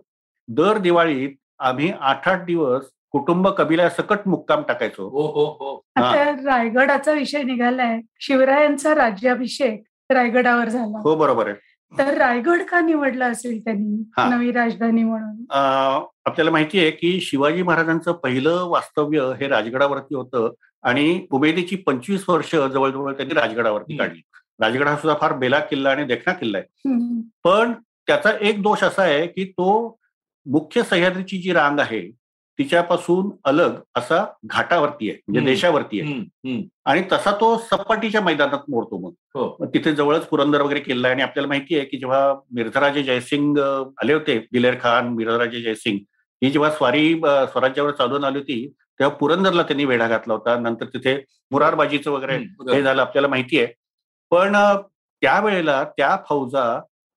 दर 0.47 0.77
दिवाळीत 0.77 1.29
आम्ही 1.59 1.93
आठ 2.01 2.27
आठ 2.27 2.45
दिवस 2.45 2.85
कुटुंब 3.11 3.47
कबिला 3.47 3.89
सकट 3.89 4.19
मुक्काम 4.25 4.61
टाकायचो. 4.61 5.09
हो 5.09 5.21
हो. 5.21 5.45
हो. 5.45 5.81
आता 5.95 6.31
रायगडाचा 6.31 7.11
विषय 7.11 7.43
निघालाय. 7.43 7.99
शिवरायांचा 8.19 8.95
राज्याभिषेक 8.95 9.83
रायगडावर 10.09 10.69
झाला. 10.69 10.99
हो 10.99 11.15
बरोबर 11.15 11.47
आहे. 11.47 11.55
तर 11.93 12.13
रायगड 12.17 12.61
का 12.69 12.79
निवडला 12.81 13.25
असेल 13.25 13.59
त्यांनी. 13.65 14.03
नवी 14.29 14.51
राजधानी 14.51 15.03
म्हणून 15.03 15.43
आपल्याला 15.51 16.51
माहिती 16.51 16.79
आहे 16.79 16.91
की 16.91 17.19
शिवाजी 17.21 17.63
महाराजांचं 17.63 18.11
पहिलं 18.23 18.65
वास्तव्य 18.69 19.31
हे 19.39 19.47
राजगडावरती 19.47 20.15
होतं 20.15 20.49
आणि 20.83 21.25
उमेदीची 21.31 21.75
पंचवीस 21.75 22.23
वर्ष 22.29 22.55
जवळजवळ 22.55 23.13
त्यांनी 23.13 23.33
राजगडावरती. 23.33 23.97
काढली 23.97 24.21
राजगड 24.59 24.87
हा 24.87 24.95
सुद्धा 24.95 25.17
फार 25.21 25.33
बेला 25.37 25.59
किल्ला 25.59 25.91
आणि 25.91 26.03
देखणा 26.05 26.33
किल्ला 26.33 26.57
आहे. 26.57 27.21
पण 27.43 27.73
त्याचा 28.07 28.31
एक 28.41 28.61
दोष 28.61 28.83
असा 28.83 29.03
आहे 29.03 29.25
की 29.27 29.45
तो 29.45 29.97
मुख्य 30.45 30.83
सह्याद्रीची 30.83 31.37
जी 31.41 31.53
रांग 31.53 31.79
आहे 31.79 32.01
तिच्यापासून 32.59 33.29
अलग 33.43 33.73
असा 33.95 34.23
घाटावरती 34.45 35.09
आहे 35.09 35.17
म्हणजे. 35.27 35.39
देशावरती 35.45 35.99
आहे. 36.01 36.13
आणि 36.85 37.01
तसा 37.11 37.31
तो 37.31 37.55
सपाटीच्या 37.71 38.21
मैदानात 38.21 38.69
मोडतो 38.69 38.97
मग 38.97 39.11
हो 39.35 39.65
तिथे 39.73 39.93
जवळच 39.95 40.25
पुरंदर 40.27 40.61
वगैरे 40.61 40.79
किल्ला 40.79 41.07
आहे 41.07 41.13
आणि 41.13 41.23
आपल्याला 41.23 41.47
माहिती 41.47 41.75
आहे 41.77 41.85
की 41.85 41.97
जेव्हा 41.97 42.33
मिर्झराजे 42.51 43.03
जयसिंग 43.03 43.57
आले 43.57 44.13
होते 44.13 44.37
दिलेर 44.53 44.75
खान 44.81 45.07
मिर्झराजे 45.07 45.61
जयसिंग 45.61 45.97
ही 46.41 46.49
जेव्हा 46.51 46.69
स्वारी 46.69 47.13
स्वराज्यावर 47.51 47.91
चालून 47.91 48.23
आली 48.23 48.37
होती 48.37 48.65
तेव्हा 48.99 49.15
पुरंदरला 49.17 49.63
त्यांनी 49.63 49.85
वेढा 49.85 50.07
घातला 50.07 50.33
होता 50.33 50.57
नंतर 50.59 50.85
तिथे 50.85 51.15
मुरारबाजीचं 51.51 52.11
वगैरे. 52.11 52.35
हे 52.71 52.81
झालं 52.83 53.01
आपल्याला 53.01 53.27
माहिती 53.27 53.59
आहे 53.59 53.73
पण 54.31 54.55
त्यावेळेला 55.21 55.83
त्या 55.97 56.15
फौजा 56.29 56.63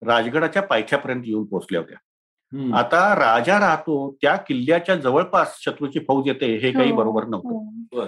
राजगडाच्या 0.02 0.62
पायथ्यापर्यंत 0.62 1.22
येऊन 1.26 1.44
पोहोचल्या 1.44 1.80
होत्या. 1.80 1.96
आता 2.52 3.00
राजा 3.14 3.58
राहतो 3.60 3.94
त्या 4.22 4.34
किल्ल्याच्या 4.38 4.94
जवळपास 4.96 5.56
शत्रूची 5.60 5.98
फौज 5.98 6.28
येते 6.28 6.46
हे 6.56 6.70
काही 6.72 6.90
हो. 6.90 6.96
बरोबर 6.96 7.24
नव्हतं 7.24 7.98
हो. 7.98 8.06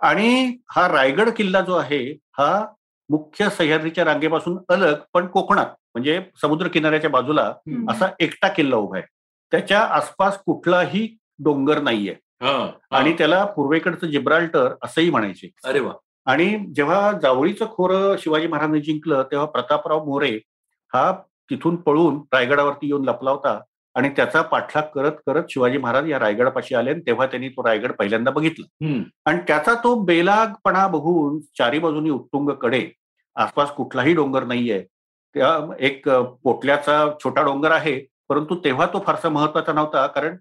आणि 0.00 0.56
हा 0.70 0.86
रायगड 0.88 1.28
किल्ला 1.30 1.60
जो 1.60 1.74
आहे 1.74 2.00
हा 2.38 2.64
मुख्य 3.10 3.48
सह्याद्रीच्या 3.50 4.04
रांगेपासून 4.04 4.58
अलग 4.68 4.94
पण 5.14 5.26
कोकणात 5.26 5.66
म्हणजे 5.94 6.20
समुद्र 6.42 6.68
किनाऱ्याच्या 6.68 7.10
बाजूला. 7.10 7.52
असा 7.90 8.08
एकटा 8.20 8.48
किल्ला 8.48 8.76
उभा 8.76 8.96
आहे 8.98 9.06
त्याच्या 9.52 9.80
आसपास 9.80 10.38
कुठलाही 10.46 11.06
डोंगर 11.38 11.80
नाहीये 11.80 12.14
हा, 12.42 12.50
हा. 12.50 12.96
आणि 12.98 13.12
त्याला 13.12 13.44
पूर्वेकडचं 13.46 14.06
जिब्राल्टर 14.06 14.74
असंही 14.82 15.10
म्हणायचे 15.10 15.48
अरे 15.64 15.80
वा 15.80 15.92
आणि 16.26 16.46
जेव्हा 16.76 17.10
जावळीचं 17.12 17.66
खोरं 17.66 18.16
शिवाजी 18.18 18.46
महाराजांनी 18.46 18.80
जिंकलं 18.80 19.22
तेव्हा 19.22 19.46
प्रतापराव 19.46 20.04
मोरे 20.04 20.30
हा 20.92 21.10
तिथून 21.50 21.76
पळून 21.76 22.20
रायगडावरती 22.32 22.86
येऊन 22.86 23.04
लपला 23.04 23.30
होता 23.30 23.58
आणि 23.96 24.08
त्याचा 24.08 24.42
पाठलाग 24.42 24.82
करत 24.94 25.12
करत 25.26 25.44
शिवाजी 25.50 25.78
महाराज 25.78 26.08
या 26.10 26.18
रायगडापाशी 26.18 26.74
आले 26.74 26.90
आणि 26.90 27.00
तेव्हा 27.06 27.26
त्यांनी 27.26 27.48
तो 27.48 27.64
रायगड 27.66 27.92
पहिल्यांदा 27.92 28.30
बघितला. 28.30 28.66
आणि 29.26 29.40
त्याचा 29.48 29.74
तो 29.74 29.94
बेलागपणा 30.04 30.86
बघून 30.88 31.38
चारी 31.58 31.78
बाजूनी 31.78 32.10
उत्तुंगकडे 32.10 32.86
आसपास 33.36 33.70
कुठलाही 33.70 34.14
डोंगर 34.14 34.44
नाहीये. 34.44 34.80
त्या 35.34 35.74
एक 35.78 36.08
पोटल्याचा 36.42 37.04
छोटा 37.24 37.42
डोंगर 37.42 37.70
आहे 37.70 38.00
परंतु 38.28 38.56
तेव्हा 38.64 38.86
तो 38.86 39.02
फारसा 39.06 39.28
महत्त्वाचा 39.28 39.72
नव्हता 39.72 40.06
कारण 40.06 40.36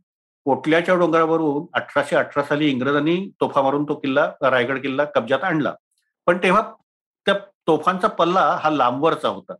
पोटल्याच्या 0.45 0.95
डोंगरावरून 0.95 1.65
अठराशे 1.73 2.15
अठरा 2.15 2.43
साली 2.43 2.69
इंग्रजांनी 2.69 3.15
तोफा 3.41 3.61
मारून 3.61 3.83
तो 3.83 3.95
किल्ला 3.95 4.29
रायगड 4.41 4.81
किल्ला 4.81 5.03
कब्जात 5.05 5.43
आणला. 5.43 5.73
पण 6.27 6.37
तेव्हा 6.43 6.61
त्या 7.25 7.33
तोफांचा 7.67 8.07
पल्ला 8.07 8.41
हा 8.63 8.69
लांबवरचा 8.69 9.29
होता. 9.29 9.53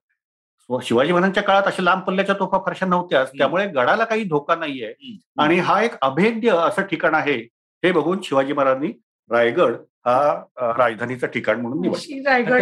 शिवाजी 0.69 1.12
महाराजांच्या 1.12 1.43
काळात 1.43 1.63
अशा 1.63 1.83
लांब 1.83 2.01
पल्ल्याच्या 2.01 2.36
तोफा 2.39 2.57
फारशा 2.57 2.86
नव्हत्याच. 2.86 3.31
त्यामुळे 3.38 3.65
गडाला 3.67 4.03
काही 4.05 4.24
धोका 4.24 4.55
नाहीये. 4.55 4.93
आणि 5.38 5.59
हा 5.59 5.81
एक 5.83 5.91
अभेद्य 6.01 6.50
असं 6.57 6.81
ठिकाण 6.81 7.15
आहे 7.15 7.36
हे 7.83 7.91
बघून 7.91 8.21
शिवाजी 8.24 8.53
महाराजांनी 8.53 8.91
रायगड 9.29 9.75
हा 10.05 10.43
राजधानीचं 10.77 11.27
ठिकाण 11.27 11.62
म्हणून 11.62 11.81
निवडलं 11.81 12.29
रायगड. 12.29 12.62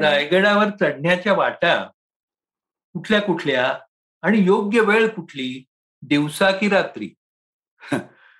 रायगडावर 0.00 0.70
चढण्याच्या 0.80 1.32
वाटा 1.32 1.74
कुठल्या 2.94 3.20
कुठल्या 3.20 3.72
आणि 4.22 4.38
योग्य 4.44 4.80
वेळ 4.80 5.06
कुठली 5.08 5.64
दिवसा 6.02 6.50
की 6.50 6.68
रात्री 6.68 7.08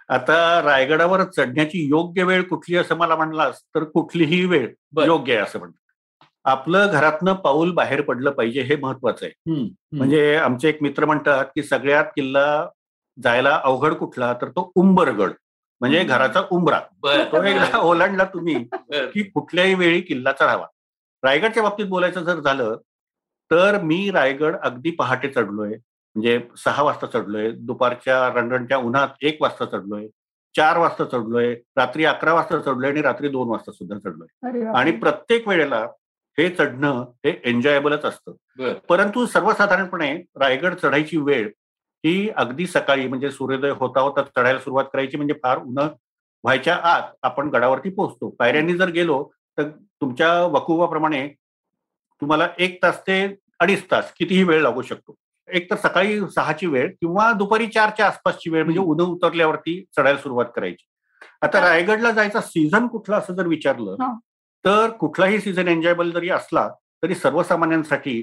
आता 0.09 0.63
रायगडावर 0.63 1.23
चढण्याची 1.25 1.87
योग्य 1.89 2.23
वेळ 2.25 2.43
कुठली 2.43 2.77
असं 2.77 2.97
मला 2.97 3.17
म्हणलास 3.17 3.61
तर 3.75 3.85
कुठलीही 3.85 4.45
वेळ. 4.45 4.69
योग्य 5.07 5.35
आहे 5.35 5.43
असं 5.43 5.59
म्हणतात 5.59 5.79
आपलं 6.47 6.91
घरातनं 6.93 7.33
पाऊल 7.45 7.71
बाहेर 7.75 8.01
पडलं 8.01 8.31
पाहिजे 8.31 8.63
हे 8.63 8.77
महत्वाचं 8.77 9.27
आहे. 9.27 9.33
म्हणजे 9.93 10.35
आमचे 10.37 10.69
एक 10.69 10.83
मित्र 10.83 11.05
म्हणतात 11.05 11.45
की 11.55 11.63
सगळ्यात 11.63 12.05
किल्ला 12.17 12.47
जायला 13.19 13.55
अवघड 13.65 13.95
कुठला 13.95 14.33
तर 14.33 14.49
तो 14.49 14.71
उंबरगड 14.77 15.33
म्हणजे. 15.81 16.03
घराचा 16.05 16.43
उंबरा 16.51 16.81
बर, 17.03 17.23
तो 17.33 17.43
एकदा 17.43 17.79
ओलांडला 17.79 18.25
तुम्ही. 18.25 18.55
की 19.13 19.23
कुठल्याही 19.25 19.75
वेळी 19.75 20.01
किल्ला 20.01 20.33
चढावा 20.33 20.67
रायगडच्या 21.23 21.63
बाबतीत 21.63 21.87
बोलायचं 21.87 22.25
जर 22.25 22.41
झालं 22.41 22.77
तर 23.51 23.81
मी 23.83 24.11
रायगड 24.11 24.57
अगदी 24.63 24.91
पहाटे 24.91 25.29
चढलोय 25.29 25.71
म्हणजे 25.71 26.39
सहा 26.57 26.83
वाजता 26.83 27.07
चढलोय 27.07 27.51
दुपारच्या 27.61 28.27
रणरणच्या 28.35 28.79
उन्हात 28.79 29.25
एक 29.25 29.43
वाजता 29.43 29.65
चढलोय 29.67 30.07
चार 30.55 30.79
वाजता 30.79 31.05
चढलोय 31.05 31.55
रात्री 31.77 32.05
अकरा 32.05 32.33
वाजता 32.35 32.59
चढलोय 32.59 32.91
आणि 32.91 33.03
रात्री 33.03 33.29
दोन 33.29 33.49
वाजता 33.49 33.73
सुद्धा 33.73 33.99
चढलोय. 33.99 34.27
आणि 34.75 34.91
प्रत्येक 34.93 35.49
वेळेला 35.49 35.87
हे 36.39 36.49
चढणं 36.49 37.05
हे 37.25 37.41
एन्जॉयबलच 37.45 38.05
असतं. 38.05 38.33
परंतु 38.89 39.27
सर्वसाधारणपणे 39.27 40.13
रायगड 40.37 40.75
चढायची 40.75 41.17
वेळ 41.17 41.49
ही 42.05 42.29
अगदी 42.31 42.67
सकाळी 42.67 43.07
म्हणजे 43.09 43.31
सूर्योदय 43.31 43.71
होता 43.71 44.01
होता 44.01 44.23
चढायला 44.23 44.59
सुरुवात 44.59 44.85
करायची 44.93 45.17
म्हणजे 45.17 45.35
फार 45.43 45.59
उन्ह 45.59 45.83
व्हायच्या 46.45 46.75
आत 46.75 47.03
आपण 47.23 47.49
गडावरती 47.49 47.91
पोहोचतो. 47.91 48.29
पायऱ्यांनी 48.31 48.77
जर 48.77 48.89
गेलो 48.89 49.23
तर 49.59 49.69
तुमच्या 49.69 50.43
वकुवाप्रमाणे 50.43 51.29
तुम्हाला 52.21 52.49
एक 52.59 52.83
तास 52.83 53.01
ते 53.01 53.23
अडीच 53.61 53.91
तास 53.91 54.13
कितीही 54.19 54.43
वेळ 54.43 54.63
लागू 54.63 54.83
शकतो. 54.83 55.15
एक 55.49 55.71
तर 55.71 55.77
सकाळी 55.77 56.21
सहाची 56.21 56.67
वेळ 56.67 56.91
किंवा 56.91 57.33
दुपारी 57.33 57.67
चारच्या 57.67 58.07
आसपासची 58.07 58.51
वेळ 58.51 58.65
म्हणजे 58.65 58.81
उन्ह 58.81 59.05
उतरल्यावरती 59.05 59.85
चढायला 59.97 60.19
सुरुवात 60.19 60.47
करायची. 60.57 60.87
आता 61.43 61.61
रायगडला 61.61 62.11
जायचा 62.11 62.41
सीझन 62.41 62.87
कुठला 62.87 63.17
असं 63.17 63.35
जर 63.35 63.47
विचारलं. 63.47 63.97
तर 64.67 64.91
कुठलाही 64.91 65.41
सीझन 65.41 65.69
एन्जॉयबल 65.69 66.11
जरी 66.11 66.29
असला 66.31 66.69
तरी 67.03 67.15
सर्वसामान्यांसाठी 67.15 68.21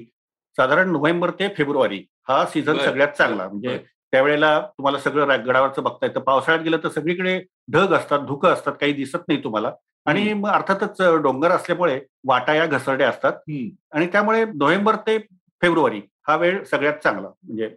साधारण 0.58 0.90
नोव्हेंबर 0.92 1.30
ते 1.30 1.48
फेब्रुवारी 1.48 2.04
हा 2.28 2.44
सीझन. 2.46 2.78
सगळ्यात 2.78 3.08
चांगला. 3.08 3.48
म्हणजे. 3.48 3.78
त्यावेळेला 4.12 4.58
तुम्हाला 4.60 4.98
सगळं 4.98 5.44
गडावरचं 5.46 5.82
बघता 5.82 6.06
येतं. 6.06 6.20
पावसाळ्यात 6.20 6.64
गेलं 6.64 6.78
तर 6.82 6.88
सगळीकडे 6.88 7.38
ढग 7.72 7.92
असतात 7.94 8.18
धुकं 8.18 8.52
असतात 8.52 8.72
काही 8.72 8.92
दिसत 8.92 9.28
नाही 9.28 9.42
तुम्हाला. 9.44 9.72
आणि 10.06 10.30
अर्थातच 10.48 11.00
डोंगर 11.22 11.50
असल्यामुळे 11.50 12.00
वाटा 12.24 12.54
या 12.54 12.66
घसरड्या 12.66 13.08
असतात. 13.08 13.32
आणि 13.92 14.06
त्यामुळे 14.06 14.44
नोव्हेंबर 14.44 14.96
ते 14.96 15.18
फेब्रुवारी 15.62 16.00
हा 16.28 16.36
वेळ 16.36 16.62
सगळ्यात 16.64 16.98
चांगला. 17.04 17.28
म्हणजे 17.28 17.74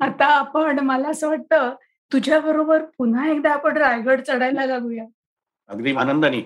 आता 0.00 0.26
आपण 0.26 0.78
मला 0.78 1.08
असं 1.08 1.28
वाटतं 1.28 1.74
तुझ्या 2.12 2.40
बरोबर 2.40 2.84
पुन्हा 2.98 3.28
एकदा 3.30 3.52
आपण 3.52 3.76
रायगड 3.76 4.20
चढायला 4.20 4.66
लागूया 4.66 5.04
अगदी 5.68 5.94
आनंदाने. 5.96 6.40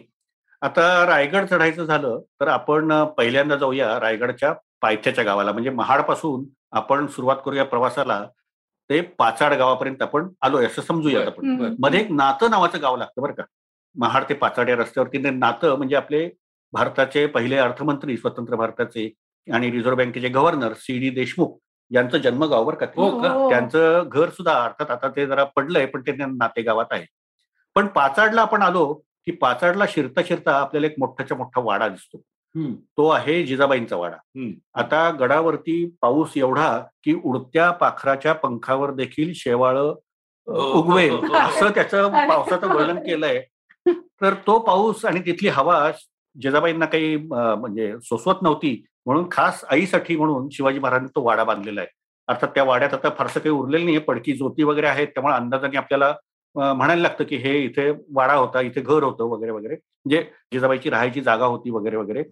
आता 0.66 0.85
रायगड 1.06 1.44
चढायचं 1.46 1.85
झालं 1.85 2.20
तर 2.40 2.49
आपण 2.49 2.92
पहिल्यांदा 3.16 3.56
जाऊया 3.56 3.99
रायगडच्या 4.00 4.52
पायथ्याच्या 4.82 5.25
गावाला 5.25 5.52
म्हणजे 5.52 5.70
महाडपासून 5.70 6.44
आपण 6.73 7.06
सुरुवात 7.06 7.37
करूया 7.44 7.64
प्रवासाला 7.64 8.25
ते 8.90 9.00
पाचाड 9.18 9.52
गावापर्यंत 9.54 10.02
आपण 10.02 10.28
आलोय 10.42 10.66
असं 10.66 10.82
समजूयात. 10.82 11.26
आपण. 11.26 11.75
मध्ये 11.78 12.00
एक 12.00 12.11
नातं 12.12 12.50
नावाचं 12.50 12.82
गाव 12.82 12.96
लागतं 12.96 13.23
बरं 13.23 13.32
का 13.32 13.42
महाड 13.96 14.25
ते 14.28 14.35
पाचाड 14.35 14.68
या 14.68 14.76
रस्त्यावरती 14.76 15.18
नातं 15.30 15.76
म्हणजे 15.76 15.96
आपले 15.96 16.28
भारताचे 16.73 17.26
पहिले 17.28 17.56
अर्थमंत्री 17.58 18.16
स्वतंत्र 18.16 18.56
भारताचे 18.56 19.08
आणि 19.49 19.70
रिझर्व्ह 19.70 19.96
बँकेचे 19.96 20.28
गव्हर्नर 20.28 20.73
सी 20.76 20.99
डी 20.99 21.11
देशमुख 21.12 21.56
यांचं 21.90 22.18
जन्मगाव 22.18 22.64
बरं 22.64 22.76
का. 22.76 22.87
हो 22.96 23.11
का? 23.20 23.49
त्यांचं 23.50 24.08
घर 24.08 24.30
सुद्धा 24.30 24.52
अर्थात 24.64 24.90
आता 24.90 25.08
ते 25.16 25.26
जरा 25.26 25.44
पडलंय 25.56 25.87
पण 25.87 26.00
ते 26.06 26.12
नाते 26.18 26.62
गावात 26.62 26.87
आहे 26.90 27.04
पण 27.76 27.87
पाचाडला 27.88 28.42
आपण 28.42 28.62
आलो 28.62 28.85
की 29.26 29.33
पाचाडला 29.33 29.85
शिरता 29.88 30.21
शिरता 30.23 30.52
आपल्याला 30.56 30.87
एक 30.87 30.95
मोठाच्या 30.99 31.37
मोठा 31.37 31.61
वाडा 31.61 31.88
दिसतो. 31.88 32.23
तो 32.97 33.09
आहे 33.09 33.42
जिजाबाईंचा 33.47 33.97
वाडा. 33.97 34.16
आता 34.75 35.11
गडावरती 35.11 35.97
पाऊस 36.02 36.33
एवढा 36.37 36.78
की 37.04 37.14
उडत्या 37.25 37.71
पाखराच्या 37.71 38.33
पंखावर 38.33 38.90
देखील 38.90 39.33
शेवाळ 39.35 39.78
उगवेल 40.47 41.11
हो, 41.11 41.16
हो, 41.16 41.26
हो. 41.26 41.35
असं 41.35 41.71
त्याचं 41.71 42.09
पावसाचं 42.28 42.75
वर्णन 42.75 42.99
केलंय. 42.99 43.42
तर 43.88 44.35
तो 44.35 44.59
पाऊस 44.59 45.04
आणि 45.04 45.21
तिथली 45.21 45.49
हवा 45.49 45.90
जिजाबाईंना 46.37 46.85
काही 46.85 47.16
म्हणजे 47.16 47.95
सोसवत 48.02 48.42
नव्हती. 48.42 48.85
म्हणून 49.06 49.28
खास 49.33 49.64
आईसाठी 49.71 50.16
म्हणून 50.16 50.49
शिवाजी 50.52 50.78
महाराजांनी 50.78 51.12
तो 51.16 51.23
वाडा 51.23 51.45
बांधलेला 51.45 51.80
आहे. 51.80 51.88
अर्थात 52.28 52.49
त्या 52.49 52.64
वाड्यात 52.64 52.95
आता 52.95 53.09
फारसं 53.11 53.40
काही 53.40 53.50
उरलेलं 53.50 53.85
नाहीये. 53.85 54.00
पडकी 54.00 54.33
जोती 54.33 54.62
वगैरे 54.62 54.87
आहेत. 54.87 55.09
त्यामुळे 55.09 55.35
अंदाजाने 55.35 55.76
आपल्याला 55.76 56.14
म्हणायला 56.56 57.02
लागतं 57.02 57.25
की 57.25 57.36
हे 57.36 57.58
इथे 57.58 57.90
वाडा 57.90 58.34
होता 58.34 58.60
इथे 58.60 58.80
घर 58.80 59.02
होतं 59.02 59.25
वगैरे 59.25 59.52
वगैरे. 59.52 59.75
म्हणजे 59.75 60.22
जिजाबाईची 60.52 60.90
राहायची 60.90 61.20
जागा 61.20 61.46
होती 61.46 61.70
वगैरे 61.70 61.96
वगैरे. 61.96 62.22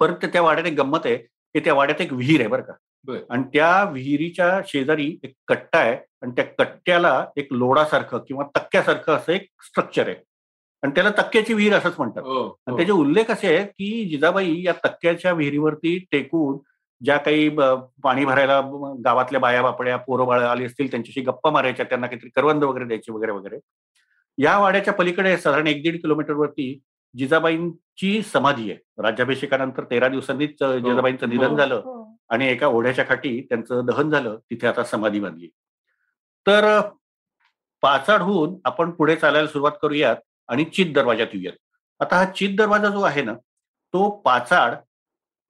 परत 0.00 0.24
त्या 0.24 0.42
वाड्यात 0.42 0.66
एक 0.66 0.74
गंमत 0.74 0.98
आहे 1.04 1.16
की 1.16 1.60
त्या 1.60 1.74
वाड्यात 1.74 2.00
एक 2.00 2.12
विहीर 2.12 2.40
आहे 2.40 2.48
बरं 2.48 2.62
का. 2.62 2.72
आणि 3.30 3.42
त्या 3.42 3.84
विहिरीच्या 3.84 4.60
शेजारी 4.66 5.18
एक 5.24 5.32
कट्टा 5.48 5.78
आहे 5.78 5.96
आणि 6.22 6.32
त्या 6.32 6.44
कट्ट्याला 6.44 7.26
एक 7.36 7.52
लोडासारखं 7.52 8.18
किंवा 8.18 8.44
तक्क्यासारखं 8.56 9.12
असं 9.12 9.32
एक 9.32 9.48
स्ट्रक्चर 9.62 10.08
आहे. 10.08 10.16
आणि 10.82 10.92
त्याला 10.94 11.10
तक्क्याची 11.10 11.54
विहीर 11.54 11.74
असंच 11.74 11.94
म्हणतात. 11.98 12.22
हो, 12.22 12.46
आणि 12.48 12.70
हो. 12.70 12.76
त्याचे 12.76 12.92
उल्लेख 12.92 13.30
असे 13.30 13.56
आहेत 13.56 13.68
की 13.68 14.04
जिजाबाई 14.10 14.62
या 14.62 14.72
तक्क्याच्या 14.72 15.32
विहिरीवरती 15.32 15.98
टेकून 16.12 16.58
ज्या 17.00 17.16
काही 17.18 17.48
पाणी 18.02 18.24
भरायला 18.24 18.60
गावातल्या 19.04 19.40
बाया 19.40 19.62
बापड्या 19.62 19.96
पोरं 19.96 20.26
बाळ 20.26 20.42
आली 20.42 20.64
असतील 20.64 20.90
त्यांच्याशी 20.90 21.20
गप्पा 21.20 21.50
मारायच्या 21.50 21.84
त्यांना 21.86 22.06
काहीतरी 22.06 22.28
करवंद 22.30 22.64
वगैरे 22.64 22.84
द्यायची 22.84 23.12
वगैरे 23.12 23.32
वगैरे 23.32 23.58
या 24.38 24.56
वाड्याच्या 24.58 24.94
पलीकडे 24.94 25.36
साधारण 25.36 25.66
एक 25.66 25.82
दीड 25.82 26.00
किलोमीटरवरती 26.02 26.72
जिजाबाईंची 27.14 28.20
समाधी 28.24 28.70
आहे 28.70 29.02
राज्याभिषेकानंतर 29.02 29.84
तेरा 29.84 30.08
दिवसांनीच 30.08 30.62
अ, 30.62 30.72
जिजाबाईंचं 30.74 31.28
निधन 31.28 31.46
हो. 31.46 31.56
झालं 31.56 31.74
हो. 31.76 32.04
आणि 32.30 32.48
एका 32.48 32.66
ओढ्याच्या 32.68 33.04
खाटी 33.08 33.40
त्यांचं 33.40 33.84
दहन 33.86 34.10
झालं 34.10 34.36
तिथे 34.50 34.66
आता 34.66 34.84
समाधी 34.84 35.20
बांधली 35.20 35.48
तर 36.46 36.64
पाचाडहून 37.82 38.56
आपण 38.64 38.90
पुढे 38.90 39.16
चालायला 39.16 39.48
सुरुवात 39.48 39.72
करूयात 39.82 40.16
आणि 40.48 40.64
चित 40.66 40.92
दरवाजात 40.94 41.26
येऊयात 41.32 41.56
आता 42.00 42.16
हा 42.16 42.24
चित 42.32 42.56
दरवाजा 42.56 42.88
जो 42.88 43.00
आहे 43.02 43.22
ना 43.22 43.34
तो 43.94 44.08
पाचाड 44.24 44.74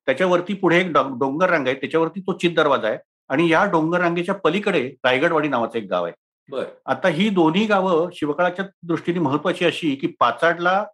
त्याच्यावरती 0.07 0.55
पुढे 0.55 0.81
एक 0.81 0.93
डोंगर 0.93 1.51
रांग 1.51 1.67
आहे 1.67 1.77
त्याच्यावरती 1.77 2.21
तो 2.21 2.33
चित 2.33 2.51
दरवाजा 2.57 2.89
आहे. 2.89 2.99
आणि 3.29 3.49
या 3.51 3.65
डोंगर 3.65 4.01
रांगेच्या 4.01 4.35
पलीकडे 4.35 4.95
रायगडवाडी 5.05 5.49
नावाचं 5.49 5.79
एक 5.79 5.87
गाव 5.91 6.05
आहे. 6.05 6.13
बर. 6.51 6.65
आता 6.87 7.09
ही 7.09 7.29
दोन्ही 7.29 7.67
गावं 7.67 8.09
शिवकाळाच्या 8.13 8.65
दृष्टीने 8.83 9.19
महत्वाची 9.19 9.65
अशी 9.65 9.95
की 9.95 10.07
पाचाडला 10.21 10.85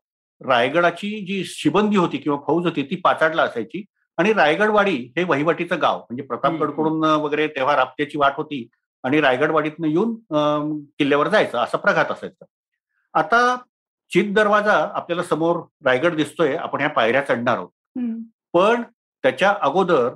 रायगडाची 0.40 1.25
जी 1.26 1.42
शिबंदी 1.45 1.97
होती 1.97 2.16
किंवा 2.16 2.38
फौज 2.47 2.64
होती 2.64 2.83
ती 2.83 2.97
पाचाडला 2.97 3.42
असायची. 3.42 3.85
आणि 4.19 4.33
रायगडवाडी 4.33 5.12
हे 5.16 5.25
वहिवाटीचं 5.25 5.81
गाव. 5.81 5.99
म्हणजे 5.99 6.23
प्रतापगडकडून 6.23 7.04
वगैरे 7.04 7.47
तेव्हा 7.47 7.76
राप्त्याची 7.76 8.19
वाट 8.19 8.33
होती. 8.37 8.69
आणि 9.04 9.21
रायगडवाडीतनं 9.21 9.87
येऊन 9.88 10.14
किल्ल्यावर 10.99 11.28
जायचं. 11.28 11.59
असा 11.59 11.78
प्रघात 11.78 12.11
असायचा. 12.11 12.45
आता 13.14 13.57
चित 14.11 14.35
दरवाजा 14.35 14.73
आपल्याला 14.95 15.23
समोर 15.23 15.57
रायगड 15.85 16.14
दिसतोय. 16.14 16.57
आपण 16.57 16.81
ह्या 16.81 16.90
पायऱ्या 16.90 17.26
चढणार 17.26 17.57
आहोत. 17.57 17.69
पण 18.52 18.83
त्याच्या 19.24 19.54
अगोदर 19.62 20.08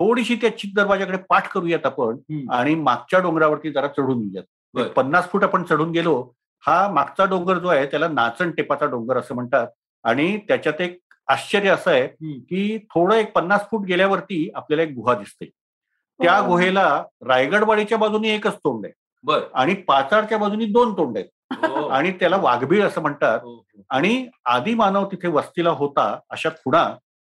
थोडीशी 0.00 0.34
त्या 0.36 0.56
चित 0.58 0.70
दरवाजाकडे 0.74 1.16
पाठ 1.28 1.48
करूयात 1.48 1.86
आपण. 1.86 2.16
आणि 2.50 2.74
मागच्या 2.74 3.18
डोंगरावरती 3.20 3.70
जरा 3.72 3.88
चढून 3.88 4.22
येऊयात 4.22 4.88
पन्नास 4.96 5.28
फूट 5.30 5.44
आपण 5.44 5.62
चढून 5.64 5.90
गेलो 5.90 6.20
हा 6.64 6.86
मागचा 6.88 7.24
डोंगर 7.24 7.58
जो 7.58 7.68
आहे 7.68 7.86
त्याला 7.86 8.08
नाचण 8.08 8.50
टेपाचा 8.50 8.86
डोंगर 8.86 9.16
असं 9.16 9.34
म्हणतात 9.34 9.66
आणि 10.04 10.36
त्याच्यात 10.48 10.80
एक 10.80 10.98
आश्चर्य 11.28 11.70
असं 11.70 11.90
आहे. 11.90 12.06
की 12.40 12.78
थोडं 12.90 13.14
एक 13.14 13.32
पन्नास 13.32 13.60
फूट 13.70 13.84
गेल्यावरती 13.86 14.48
आपल्याला 14.54 14.82
एक 14.82 14.94
गुहा 14.94 15.14
दिसते 15.14 15.44
त्या 15.44 16.36
हो. 16.38 16.46
गुहेला 16.48 17.02
रायगडवाडीच्या 17.26 17.98
बाजूने 17.98 18.34
एकच 18.34 18.56
तोंड 18.56 18.84
आहे 18.84 18.92
बर 19.24 19.40
आणि 19.54 19.74
पाचाडच्या 19.82 20.38
बाजूनी 20.38 20.64
दोन 20.66 20.92
तोंड 20.96 21.16
आहेत 21.18 21.64
हो. 21.64 21.86
आणि 21.88 22.12
त्याला 22.12 22.36
वाघबीळ 22.36 22.82
असं 22.84 23.00
म्हणतात 23.00 23.38
हो. 23.42 23.62
आणि 23.90 24.26
आदी 24.46 24.74
मानव 24.74 25.06
तिथे 25.12 25.28
वस्तीला 25.28 25.70
होता 25.72 26.14
अशा 26.30 26.48
खुणा 26.56 26.84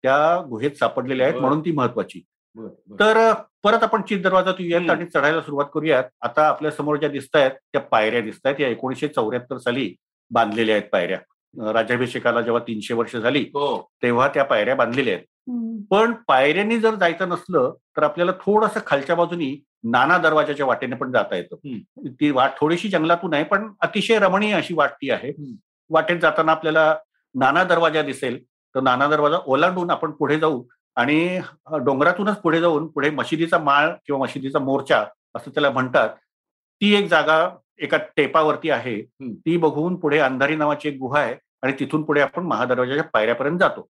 त्या 0.04 0.36
गुहेत 0.48 0.70
सापडलेल्या 0.70 1.26
आहेत. 1.26 1.40
म्हणून 1.40 1.60
ती 1.60 1.72
महत्वाची. 1.72 2.20
तर 3.00 3.32
परत 3.64 3.82
आपण 3.82 4.02
चित 4.02 4.22
दरवाजात 4.22 4.54
येऊयात. 4.58 4.90
आणि 4.90 5.06
चढायला 5.06 5.40
सुरुवात 5.40 5.66
करूयात 5.74 6.04
आता 6.20 6.46
आपल्यासमोर 6.48 6.96
ज्या 6.96 7.08
दिसत 7.08 7.36
आहेत 7.36 7.50
त्या 7.72 7.80
पायऱ्या 7.80 8.20
दिसत 8.20 8.46
आहेत 8.46 8.60
या 8.60 8.68
एकोणीसशे 8.68 9.08
चौऱ्याहत्तर 9.08 9.58
साली 9.58 9.94
बांधलेल्या 10.30 10.74
आहेत 10.76 10.88
पायऱ्या 10.92 11.72
राज्याभिषेकाला 11.72 12.40
जेव्हा 12.40 12.62
तीनशे 12.66 12.94
वर्ष 12.94 13.16
झाली 13.16 13.40
हो 13.54 13.66
तेव्हा 14.02 14.28
त्या 14.28 14.44
पायऱ्या 14.44 14.74
बांधलेल्या 14.74 15.14
आहेत. 15.14 15.24
पण 15.90 16.12
पायऱ्यांनी 16.28 16.78
जर 16.80 16.94
जायचं 16.94 17.28
नसलं 17.28 17.72
तर 17.96 18.02
आपल्याला 18.02 18.32
थोडंसं 18.40 18.80
खालच्या 18.86 19.16
बाजूनी 19.16 19.54
नाना 19.84 20.18
दरवाजाच्या 20.18 20.66
वाटेने 20.66 20.96
पण 20.96 21.12
जाता 21.12 21.36
येतं 21.36 21.56
ती 22.10 22.30
वाट 22.30 22.50
थोडीशी 22.60 22.88
जंगलातून 22.88 23.34
आहे 23.34 23.44
पण 23.44 23.68
अतिशय 23.80 24.18
रमणीय 24.18 24.52
अशी 24.54 24.74
वाट 24.74 24.90
ती 24.92 25.10
आहे. 25.10 25.32
वाटेत 25.90 26.18
जाताना 26.18 26.52
आपल्याला 26.52 26.94
नाना 27.34 27.64
दरवाजा 27.64 28.02
दिसेल 28.02 28.38
तर 28.74 28.80
नाना 28.80 29.06
दरवाजा 29.08 29.38
ओलांडून 29.46 29.90
आपण 29.90 30.10
पुढे 30.10 30.38
जाऊ 30.38 30.62
आणि 30.96 31.38
डोंगरातूनच 31.84 32.36
पुढे 32.36 32.60
जाऊन 32.60 32.86
पुढे 32.86 33.10
मशिदीचा 33.10 33.58
माळ 33.58 33.90
किंवा 34.06 34.20
मशिदीचा 34.20 34.58
मोर्चा 34.58 35.04
असं 35.34 35.50
त्याला 35.50 35.70
म्हणतात 35.70 36.08
ती 36.80 36.94
एक 36.94 37.08
जागा 37.08 37.48
एका 37.80 37.96
टेपावरती 38.16 38.70
आहे. 38.70 39.00
ती 39.22 39.56
बघून 39.56 39.94
पुढे 39.96 40.18
अंधारी 40.18 40.56
नावाची 40.56 40.88
एक 40.88 40.96
गुहा 40.98 41.20
आहे 41.20 41.34
आणि 41.62 41.72
तिथून 41.80 42.02
पुढे 42.02 42.20
आपण 42.20 42.44
महादरवाजाच्या 42.46 43.04
पायऱ्यापर्यंत 43.04 43.58
जातो. 43.58 43.86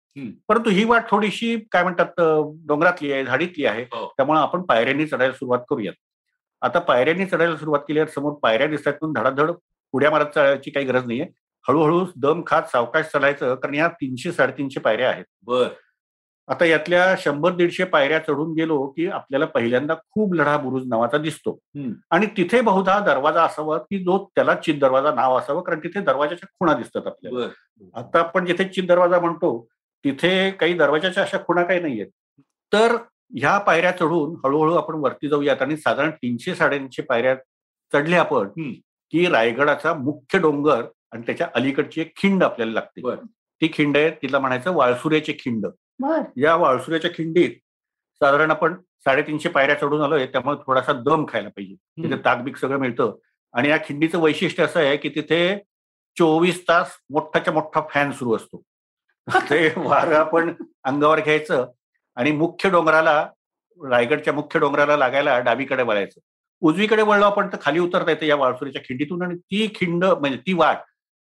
परंतु 0.48 0.70
ही 0.70 0.84
वाट 0.84 1.10
थोडीशी 1.10 1.56
काय 1.72 1.82
म्हणतात 1.82 2.20
डोंगरातली 2.66 3.12
आहे 3.12 3.24
झाडीतली 3.24 3.64
आहे 3.66 3.82
हो. 3.84 4.06
त्यामुळे 4.16 4.40
आपण 4.40 4.62
पायऱ्यांनी 4.62 5.06
चढायला 5.06 5.32
सुरुवात 5.32 5.60
करूयात 5.70 5.94
आता 6.62 6.78
पायऱ्यांनी 6.80 7.26
चढायला 7.26 7.56
सुरुवात 7.56 7.80
केल्यावर 7.88 8.08
समोर 8.10 8.32
पायऱ्या 8.42 8.66
दिसतात 8.66 8.92
म्हणून 9.00 9.12
धडाधड 9.14 9.50
उड्या 9.94 10.10
मारत 10.10 10.26
चढायची 10.34 10.70
काही 10.70 10.86
गरज 10.86 11.06
नाहीये 11.06 11.26
हळूहळू 11.68 12.06
दम 12.16 12.42
खात 12.46 12.62
सावकाश 12.62 13.06
चढायचं 13.06 13.54
कारण 13.54 13.74
या 13.74 13.88
तीनशे 13.88 14.32
साडेतीनशे 14.32 14.80
पायऱ्या 14.80 15.10
आहेत. 15.10 15.24
बर. 15.42 15.68
आता 16.48 16.64
यातल्या 16.64 17.14
शंभर 17.18 17.52
दीडशे 17.52 17.84
पायऱ्या 17.84 18.18
चढून 18.18 18.52
गेलो 18.52 18.86
की 18.86 19.06
आपल्याला 19.06 19.46
पहिल्यांदा 19.46 19.94
खूप 19.94 20.34
लढा 20.34 20.56
बुरुज 20.56 20.86
नावाचा 20.88 21.18
दिसतो. 21.18 21.58
आणि 22.10 22.26
तिथे 22.26 22.60
बहुधा 22.60 22.98
दरवाजा 23.00 23.42
असावा 23.42 23.78
की 23.78 23.98
जो 23.98 24.30
त्याला 24.34 24.54
चित 24.54 24.74
दरवाजा 24.80 25.12
नाव 25.14 25.38
असावं 25.38 25.62
कारण 25.62 25.78
तिथे 25.78 26.00
दरवाजाच्या 26.00 26.46
खुणा 26.46 26.74
दिसतात 26.74 27.06
आपल्याला. 27.06 27.46
आता 27.94 28.18
आपण 28.18 28.46
जिथे 28.46 28.64
चित 28.64 28.84
दरवाजा 28.88 29.20
म्हणतो 29.20 29.68
तिथे 30.04 30.50
काही 30.50 30.74
दरवाजाच्या 30.74 31.22
अशा 31.22 31.38
खुणा 31.38 31.62
काही 31.62 31.80
नाहीयेत. 31.80 32.06
तर 32.72 32.96
ह्या 33.36 33.58
पायऱ्या 33.58 33.90
चढून 33.90 34.40
हळूहळू 34.44 34.74
आपण 34.74 34.94
वरती 34.94 35.28
जाऊयात 35.28 35.62
आणि 35.62 35.76
साधारण 35.76 36.10
तीनशे 36.10 36.54
साडेतीनशे 36.54 37.02
पायऱ्या 37.02 37.34
चढले 37.92 38.16
आपण. 38.16 38.48
की 39.10 39.26
रायगडाचा 39.26 39.94
मुख्य 39.94 40.38
डोंगर 40.38 40.82
आणि 41.12 41.22
त्याच्या 41.26 41.48
अलीकडची 41.54 42.00
एक 42.00 42.12
खिंड 42.16 42.42
आपल्याला 42.42 42.72
लागते. 42.72 43.14
ती 43.60 43.70
खिंड 43.74 43.96
आहे 43.96 44.10
तिला 44.10 44.38
म्हणायचं 44.38 44.72
वाळसुऱ्याची 44.72 45.32
खिंड. 45.32 45.66
या 46.36 46.54
वाळसुऱ्याच्या 46.54 47.10
खिंडीत 47.14 47.50
साधारण 48.20 48.50
आपण 48.50 48.74
साडेतीनशे 49.04 49.48
पायऱ्या 49.48 49.78
चढून 49.78 50.02
आलोय 50.02 50.26
त्यामुळे 50.26 50.56
थोडासा 50.66 50.92
दम 50.92 51.24
खायला 51.28 51.48
पाहिजे. 51.48 51.74
तिथे 51.74 52.16
ताकबीक 52.24 52.56
सगळं 52.56 52.78
मिळतं. 52.78 53.16
आणि 53.52 53.68
या 53.68 53.78
खिंडीचं 53.78 54.18
वैशिष्ट्य 54.18 54.62
असं 54.62 54.80
आहे 54.80 54.96
की 54.96 55.08
तिथे 55.08 55.56
चोवीस 56.16 56.68
तास 56.68 56.96
मोठाच्या 57.10 57.52
मोठा 57.52 57.80
फॅन 57.90 58.10
सुरू 58.12 58.36
असतो. 58.36 58.62
ते 59.50 59.72
वारं 59.76 60.14
आपण 60.14 60.52
अंगावर 60.84 61.20
घ्यायचं 61.20 61.66
आणि 62.16 62.32
मुख्य 62.32 62.70
डोंगराला 62.70 63.28
रायगडच्या 63.80 64.32
मुख्य 64.32 64.60
डोंगराला 64.60 64.96
लागायला 64.96 65.38
डावीकडे 65.38 65.82
वळायचं. 65.82 66.20
उजवीकडे 66.60 67.02
वळलो 67.02 67.24
आपण 67.24 67.48
तर 67.48 67.56
खाली 67.60 67.78
उतरता 67.78 68.10
येतं 68.10 68.26
या 68.26 68.36
वाळसुरीच्या 68.36 68.82
खिंडीतून 68.82 69.22
आणि 69.22 69.36
ती 69.36 69.72
खिंड 69.74 70.04
म्हणजे 70.04 70.38
ती 70.38 70.52
वाट 70.52 70.76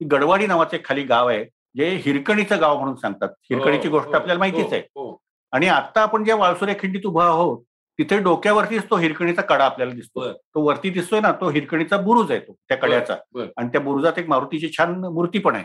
गडवाडी 0.00 0.46
नावाचं 0.46 0.76
एक 0.76 0.84
खाली 0.84 1.02
गाव 1.02 1.28
आहे 1.28 1.44
जे 1.76 1.88
हिरकणीचं 2.04 2.60
गाव 2.60 2.78
म्हणून 2.78 2.94
सांगतात. 2.96 3.28
हिरकणीची 3.50 3.88
गोष्ट 3.88 4.14
आपल्याला 4.14 4.38
माहितीच 4.38 4.72
आहे. 4.72 4.82
हो, 4.96 5.16
आणि 5.52 5.66
आता 5.68 6.00
आपण 6.00 6.24
ज्या 6.24 6.36
वाळसुऱ्या 6.36 6.74
खिंडीत 6.80 7.06
उभा 7.06 7.24
आहोत 7.24 7.62
तिथे 7.98 8.18
डोक्यावरतीच 8.18 8.84
तो 8.90 8.96
हिरकणीचा 8.96 9.42
कडा 9.42 9.64
आपल्याला 9.64 9.92
दिसतो. 9.92 10.32
तो 10.32 10.62
वरती 10.62 10.90
दिसतोय 10.90 11.20
ना 11.20 11.32
तो 11.32 11.48
हिरकणीचा 11.50 11.96
बुरुज 11.96 12.30
आहे 12.30 12.40
तो 12.40 12.52
त्या 12.68 12.76
कड्याचा. 12.76 13.14
आणि 13.56 13.68
त्या 13.68 13.80
बुरुजात 13.80 14.18
एक 14.18 14.28
मारुतीची 14.28 14.68
छान 14.78 14.94
मूर्ती 15.04 15.38
पण 15.38 15.54
आहे. 15.56 15.64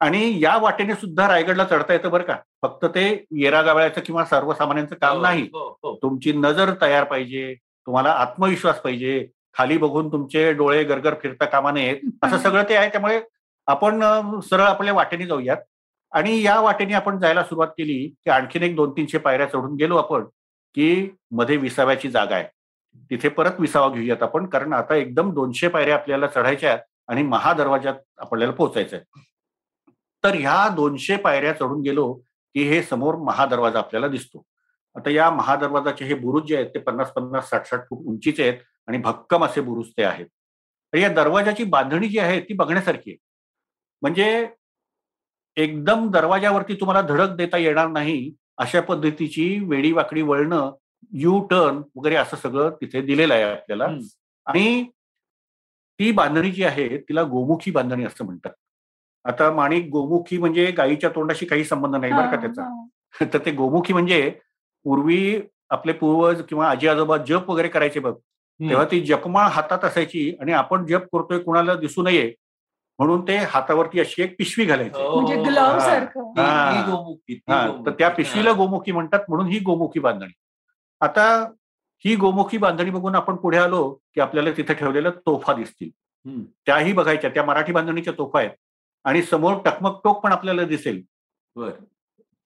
आणि 0.00 0.42
या 0.42 0.56
वाटेने 0.56 0.94
सुद्धा 0.94 1.26
रायगडला 1.28 1.64
चढता 1.64 1.92
येतं 1.92 2.10
बरं 2.10 2.24
का. 2.24 2.36
फक्त 2.62 2.84
ते 2.84 3.04
येरा 3.30 3.60
गावळ्याचं 3.62 4.00
किंवा 4.00 4.24
सर्वसामान्यांचं 4.24 4.94
काम 4.94 5.16
हो, 5.16 5.22
नाही. 5.22 5.42
हो, 5.42 5.68
हो. 5.82 5.94
तुमची 6.02 6.32
नजर 6.32 6.72
तयार 6.80 7.04
पाहिजे 7.04 7.54
तुम्हाला 7.86 8.10
आत्मविश्वास 8.10 8.80
पाहिजे. 8.80 9.26
खाली 9.54 9.76
बघून 9.78 10.08
तुमचे 10.12 10.52
डोळे 10.52 10.82
गरगर 10.84 11.14
फिरता 11.22 11.44
कामा 11.44 11.70
नयेत. 11.70 11.96
असं 12.22 12.38
सगळं 12.38 12.62
ते 12.68 12.76
आहे 12.76 12.88
त्यामुळे 12.88 13.20
आपण 13.66 14.02
सरळ 14.40 14.62
आपल्या 14.62 14.94
वाटेने 14.94 15.26
जाऊयात. 15.26 15.56
आणि 16.12 16.40
या 16.42 16.60
वाटेने 16.60 16.94
आपण 16.94 17.18
जायला 17.18 17.42
सुरुवात 17.42 17.68
केली 17.68 18.06
की 18.24 18.30
आणखीन 18.30 18.62
एक 18.62 18.74
दोन 18.76 18.90
तीनशे 18.90 19.18
पायऱ्या 19.18 19.46
चढून 19.46 19.74
गेलो 19.74 19.96
आपण 19.96 20.24
की 20.74 21.08
मध्ये 21.30 21.56
विसाव्याची 21.56 22.10
जागा 22.10 22.36
आहे. 22.36 22.46
तिथे 23.10 23.28
परत 23.28 23.60
विसावा 23.60 23.88
घेऊयात 23.88 24.22
आपण 24.22 24.46
कारण 24.46 24.72
आता 24.72 24.94
एकदम 24.94 25.32
दोनशे 25.34 25.68
पायऱ्या 25.68 25.94
आपल्याला 25.94 26.26
चढायच्या 26.26 26.76
आणि 27.08 27.22
महादरवाजात 27.22 27.94
आपल्याला 28.18 28.52
पोहोचायचं 28.52 28.96
आहे. 28.96 29.22
तर 30.24 30.34
ह्या 30.34 30.68
दोनशे 30.68 31.16
पायऱ्या 31.16 31.52
चढून 31.52 31.80
गेलो 31.82 32.12
की 32.54 32.62
हे 32.68 32.82
समोर 32.82 33.14
महादरवाजा 33.16 33.78
आपल्याला 33.78 34.08
दिसतो. 34.08 34.44
आता 34.96 35.10
या 35.10 35.30
महादरवाजाचे 35.30 36.04
हे 36.04 36.14
बुरुज 36.14 36.44
जे 36.48 36.56
आहेत 36.56 36.70
ते 36.74 36.78
पन्नास 36.78 37.12
पन्नास 37.12 37.48
साठ 37.50 37.66
साठ 37.66 37.88
फूट 37.90 38.06
उंचीचे 38.06 38.48
आहेत 38.48 38.58
आणि 38.88 38.98
भक्कम 38.98 39.44
असे 39.44 39.60
बुरुज 39.60 39.88
ते 39.98 40.02
आहेत. 40.02 40.26
तर 40.92 40.98
या 40.98 41.08
दरवाजाची 41.08 41.64
बांधणी 41.64 42.08
जी 42.08 42.18
आहे 42.18 42.40
ती 42.40 42.54
बघण्यासारखी 42.54 43.10
आहे. 43.10 43.16
म्हणजे 44.02 44.48
एकदम 45.56 46.10
दरवाजावरती 46.10 46.74
तुम्हाला 46.74 47.02
धडक 47.02 47.28
देता 47.28 47.56
येणार 47.58 47.88
नाही 47.88 48.34
अशा 48.58 48.80
पद्धतीची 48.80 49.58
वेडी 49.64 49.92
वाकडी 49.92 50.22
वळणं 50.22 50.70
यू 51.12 51.40
टर्न 51.46 51.80
वगैरे 51.96 52.14
असं 52.14 52.36
सगळं 52.36 52.70
तिथे 52.70 53.00
दिलेलं 53.02 53.34
आहे 53.34 53.42
आपल्याला. 53.42 53.86
आणि 54.46 54.84
ती 55.98 56.12
बांधणी 56.12 56.50
जी 56.50 56.64
आहे 56.64 56.98
तिला 56.98 57.22
गोमुखी 57.22 57.70
बांधणी 57.70 58.04
असं 58.04 58.24
म्हणतात. 58.24 58.52
आता 59.24 59.50
माणिक 59.52 59.88
गोमुखी 59.88 60.38
म्हणजे 60.38 60.70
गायीच्या 60.70 61.10
तोंडाशी 61.10 61.46
काही 61.46 61.64
संबंध 61.64 61.96
नाही 61.96 62.12
बरं 62.12 62.30
का 62.30 62.36
त्याचा. 62.36 62.86
तर 63.32 63.38
ते 63.38 63.50
गोमुखी 63.50 63.92
म्हणजे 63.92 64.30
पूर्वी 64.84 65.40
आपले 65.70 65.92
पूर्वज 65.92 66.42
किंवा 66.42 66.70
आजी 66.70 66.88
आजोबा 66.88 67.16
जप 67.16 67.50
वगैरे 67.50 67.68
करायचे 67.68 68.00
बघ. 68.00 68.14
तेव्हा 68.60 68.84
ती 68.84 69.00
जपमाळ 69.00 69.48
हातात 69.48 69.84
असायची 69.84 70.36
आणि 70.40 70.52
आपण 70.52 70.86
जप 70.86 71.16
करतोय 71.16 71.38
कुणाला 71.38 71.74
दिसू 71.74 72.02
नये 72.02 72.32
म्हणून 72.98 73.28
ते 73.28 73.36
हातावरती 73.36 74.00
अशी 74.00 74.22
एक 74.22 74.38
पिशवी 74.38 74.64
घालायची. 74.64 75.02
हो, 75.02 75.20
म्हणजे. 75.20 75.36
तर 77.86 77.90
त्या 77.90 78.08
पिशवीला 78.08 78.50
हा. 78.50 78.56
गोमुखी 78.56 78.92
म्हणतात 78.92 79.20
म्हणून 79.28 79.46
ही 79.46 79.58
गोमुखी 79.58 80.00
बांधणी. 80.00 80.32
आता 81.00 81.46
ही 82.04 82.16
गोमुखी 82.16 82.58
बांधणी 82.58 82.90
बघून 82.90 83.14
आपण 83.14 83.36
पुढे 83.36 83.58
आलो 83.58 83.98
की 84.14 84.20
आपल्याला 84.20 84.50
तिथे 84.50 84.74
ठेवलेल्या 84.74 85.12
तोफा 85.12 85.52
दिसतील. 85.52 85.90
त्याही 86.66 86.92
बघायच्या 86.92 87.30
त्या 87.30 87.44
मराठी 87.44 87.72
बांधणीच्या 87.72 88.12
तोफा 88.18 88.38
आहेत. 88.38 88.50
आणि 89.04 89.22
समोर 89.22 89.54
टकमक 89.64 90.00
टोक 90.04 90.24
पण 90.24 90.32
आपल्याला 90.32 90.64
दिसेल. 90.64 91.02
बर. 91.56 91.70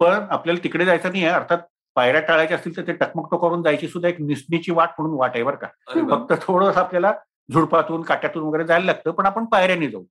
पण 0.00 0.26
आपल्याला 0.30 0.64
तिकडे 0.64 0.84
जायचं 0.84 1.12
नाही 1.12 1.24
आहे 1.24 1.34
अर्थात 1.34 1.58
पायऱ्या 1.94 2.20
टाळायच्या 2.20 2.56
असतील 2.56 2.76
तर 2.76 2.86
ते 2.86 2.92
टकमक 2.92 3.30
टोकावरून 3.30 3.62
जायची 3.62 3.88
सुद्धा 3.88 4.08
एक 4.08 4.20
निसणीची 4.20 4.72
वाट 4.72 4.88
म्हणून 4.98 5.18
वाट 5.18 5.30
आहे 5.34 5.42
बरं 5.42 5.56
का. 5.56 5.66
फक्त 6.10 6.32
थोडंसं 6.42 6.80
आपल्याला 6.80 7.12
झुडपातून 7.52 8.02
काट्यातून 8.02 8.42
वगैरे 8.42 8.64
जायला 8.64 8.84
लागतं 8.84 9.10
पण 9.10 9.26
आपण 9.26 9.44
पायऱ्याने 9.44 9.88
जाऊ. 9.88 10.04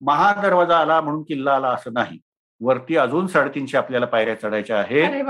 महादरवाजा 0.00 0.78
आला 0.78 1.00
म्हणून 1.00 1.22
किल्ला 1.22 1.54
आला 1.54 1.68
असं 1.68 1.92
नाही. 1.92 2.18
वरती 2.60 2.96
अजून 2.96 3.26
साडेतीनशे 3.26 3.76
आपल्याला 3.78 4.06
पायऱ्या 4.06 4.40
चढायच्या 4.40 4.78
आहेत. 4.78 5.24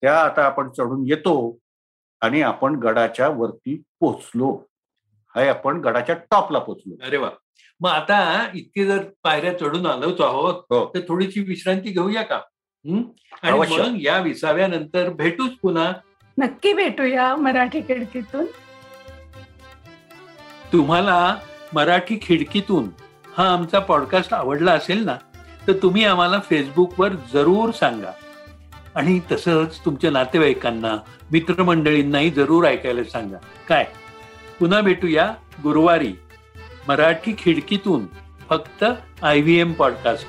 त्या 0.00 0.20
आता 0.20 0.44
आपण 0.44 0.68
चढून 0.68 1.04
येतो 1.06 1.58
आणि 2.20 2.42
आपण 2.42 2.74
गडाच्या 2.74 3.28
वरती 3.28 3.82
पोचलो 4.00 4.64
हाय 5.34 5.48
आपण 5.48 5.80
गडाच्या 5.80 6.14
टॉपला 6.30 6.58
पोचलो 6.58 6.94
अरे 7.06 7.16
वा. 7.16 7.30
मग 7.80 7.90
आता 7.90 8.46
इतके 8.54 8.86
जर 8.86 9.02
पायऱ्या 9.22 9.58
चढून 9.58 9.86
आलोच 9.86 10.20
आहोत 10.20 10.54
हो. 10.54 10.92
तर 10.94 11.00
थोडीशी 11.00 11.40
विश्रांती 11.40 11.90
घेऊया 11.90 12.22
का? 12.22 12.36
हं? 12.84 13.02
आणि 13.42 13.52
अवश्य. 13.52 13.82
मग 13.82 14.00
या 14.02 14.18
विसाव्यानंतर 14.18 15.08
भेटूच 15.08 15.52
पुन्हा. 15.62 15.92
नक्की 16.38 16.72
भेटूया 16.72 17.36
मराठी 17.36 17.80
खिडकीतून. 17.80 18.46
तुम्हाला 20.72 21.36
मराठी 21.74 22.18
खिडकीतून 22.22 22.88
हा 23.38 23.52
आमचा 23.52 23.78
पॉडकास्ट 23.78 24.34
आवडला 24.34 24.72
असेल 24.72 25.04
ना 25.04 25.16
तर 25.66 25.72
तुम्ही 25.72 26.04
आम्हाला 26.04 26.40
फेसबुकवर 26.50 27.08
जरूर 27.32 27.70
सांगा. 27.70 28.12
आणि 28.94 29.20
तसंच 29.32 29.80
तुमच्या 29.84 30.10
नातेवाईकांना 30.10 30.96
मित्रमंडळींनाही 31.32 32.30
जरूर 32.30 32.64
ऐकायला 32.64 33.04
सांगा. 33.04 33.36
काय? 33.68 33.86
पुन्हा 34.60 34.80
भेटूया 34.80 35.34
गुरुवारी 35.62 36.12
मराठी 36.88 37.34
खिडकीतून 37.38 38.06
फक्त 38.48 38.84
आय 39.22 39.40
व्ही 39.40 39.60
एम 39.60 39.72
पॉडकास्ट 39.72 40.26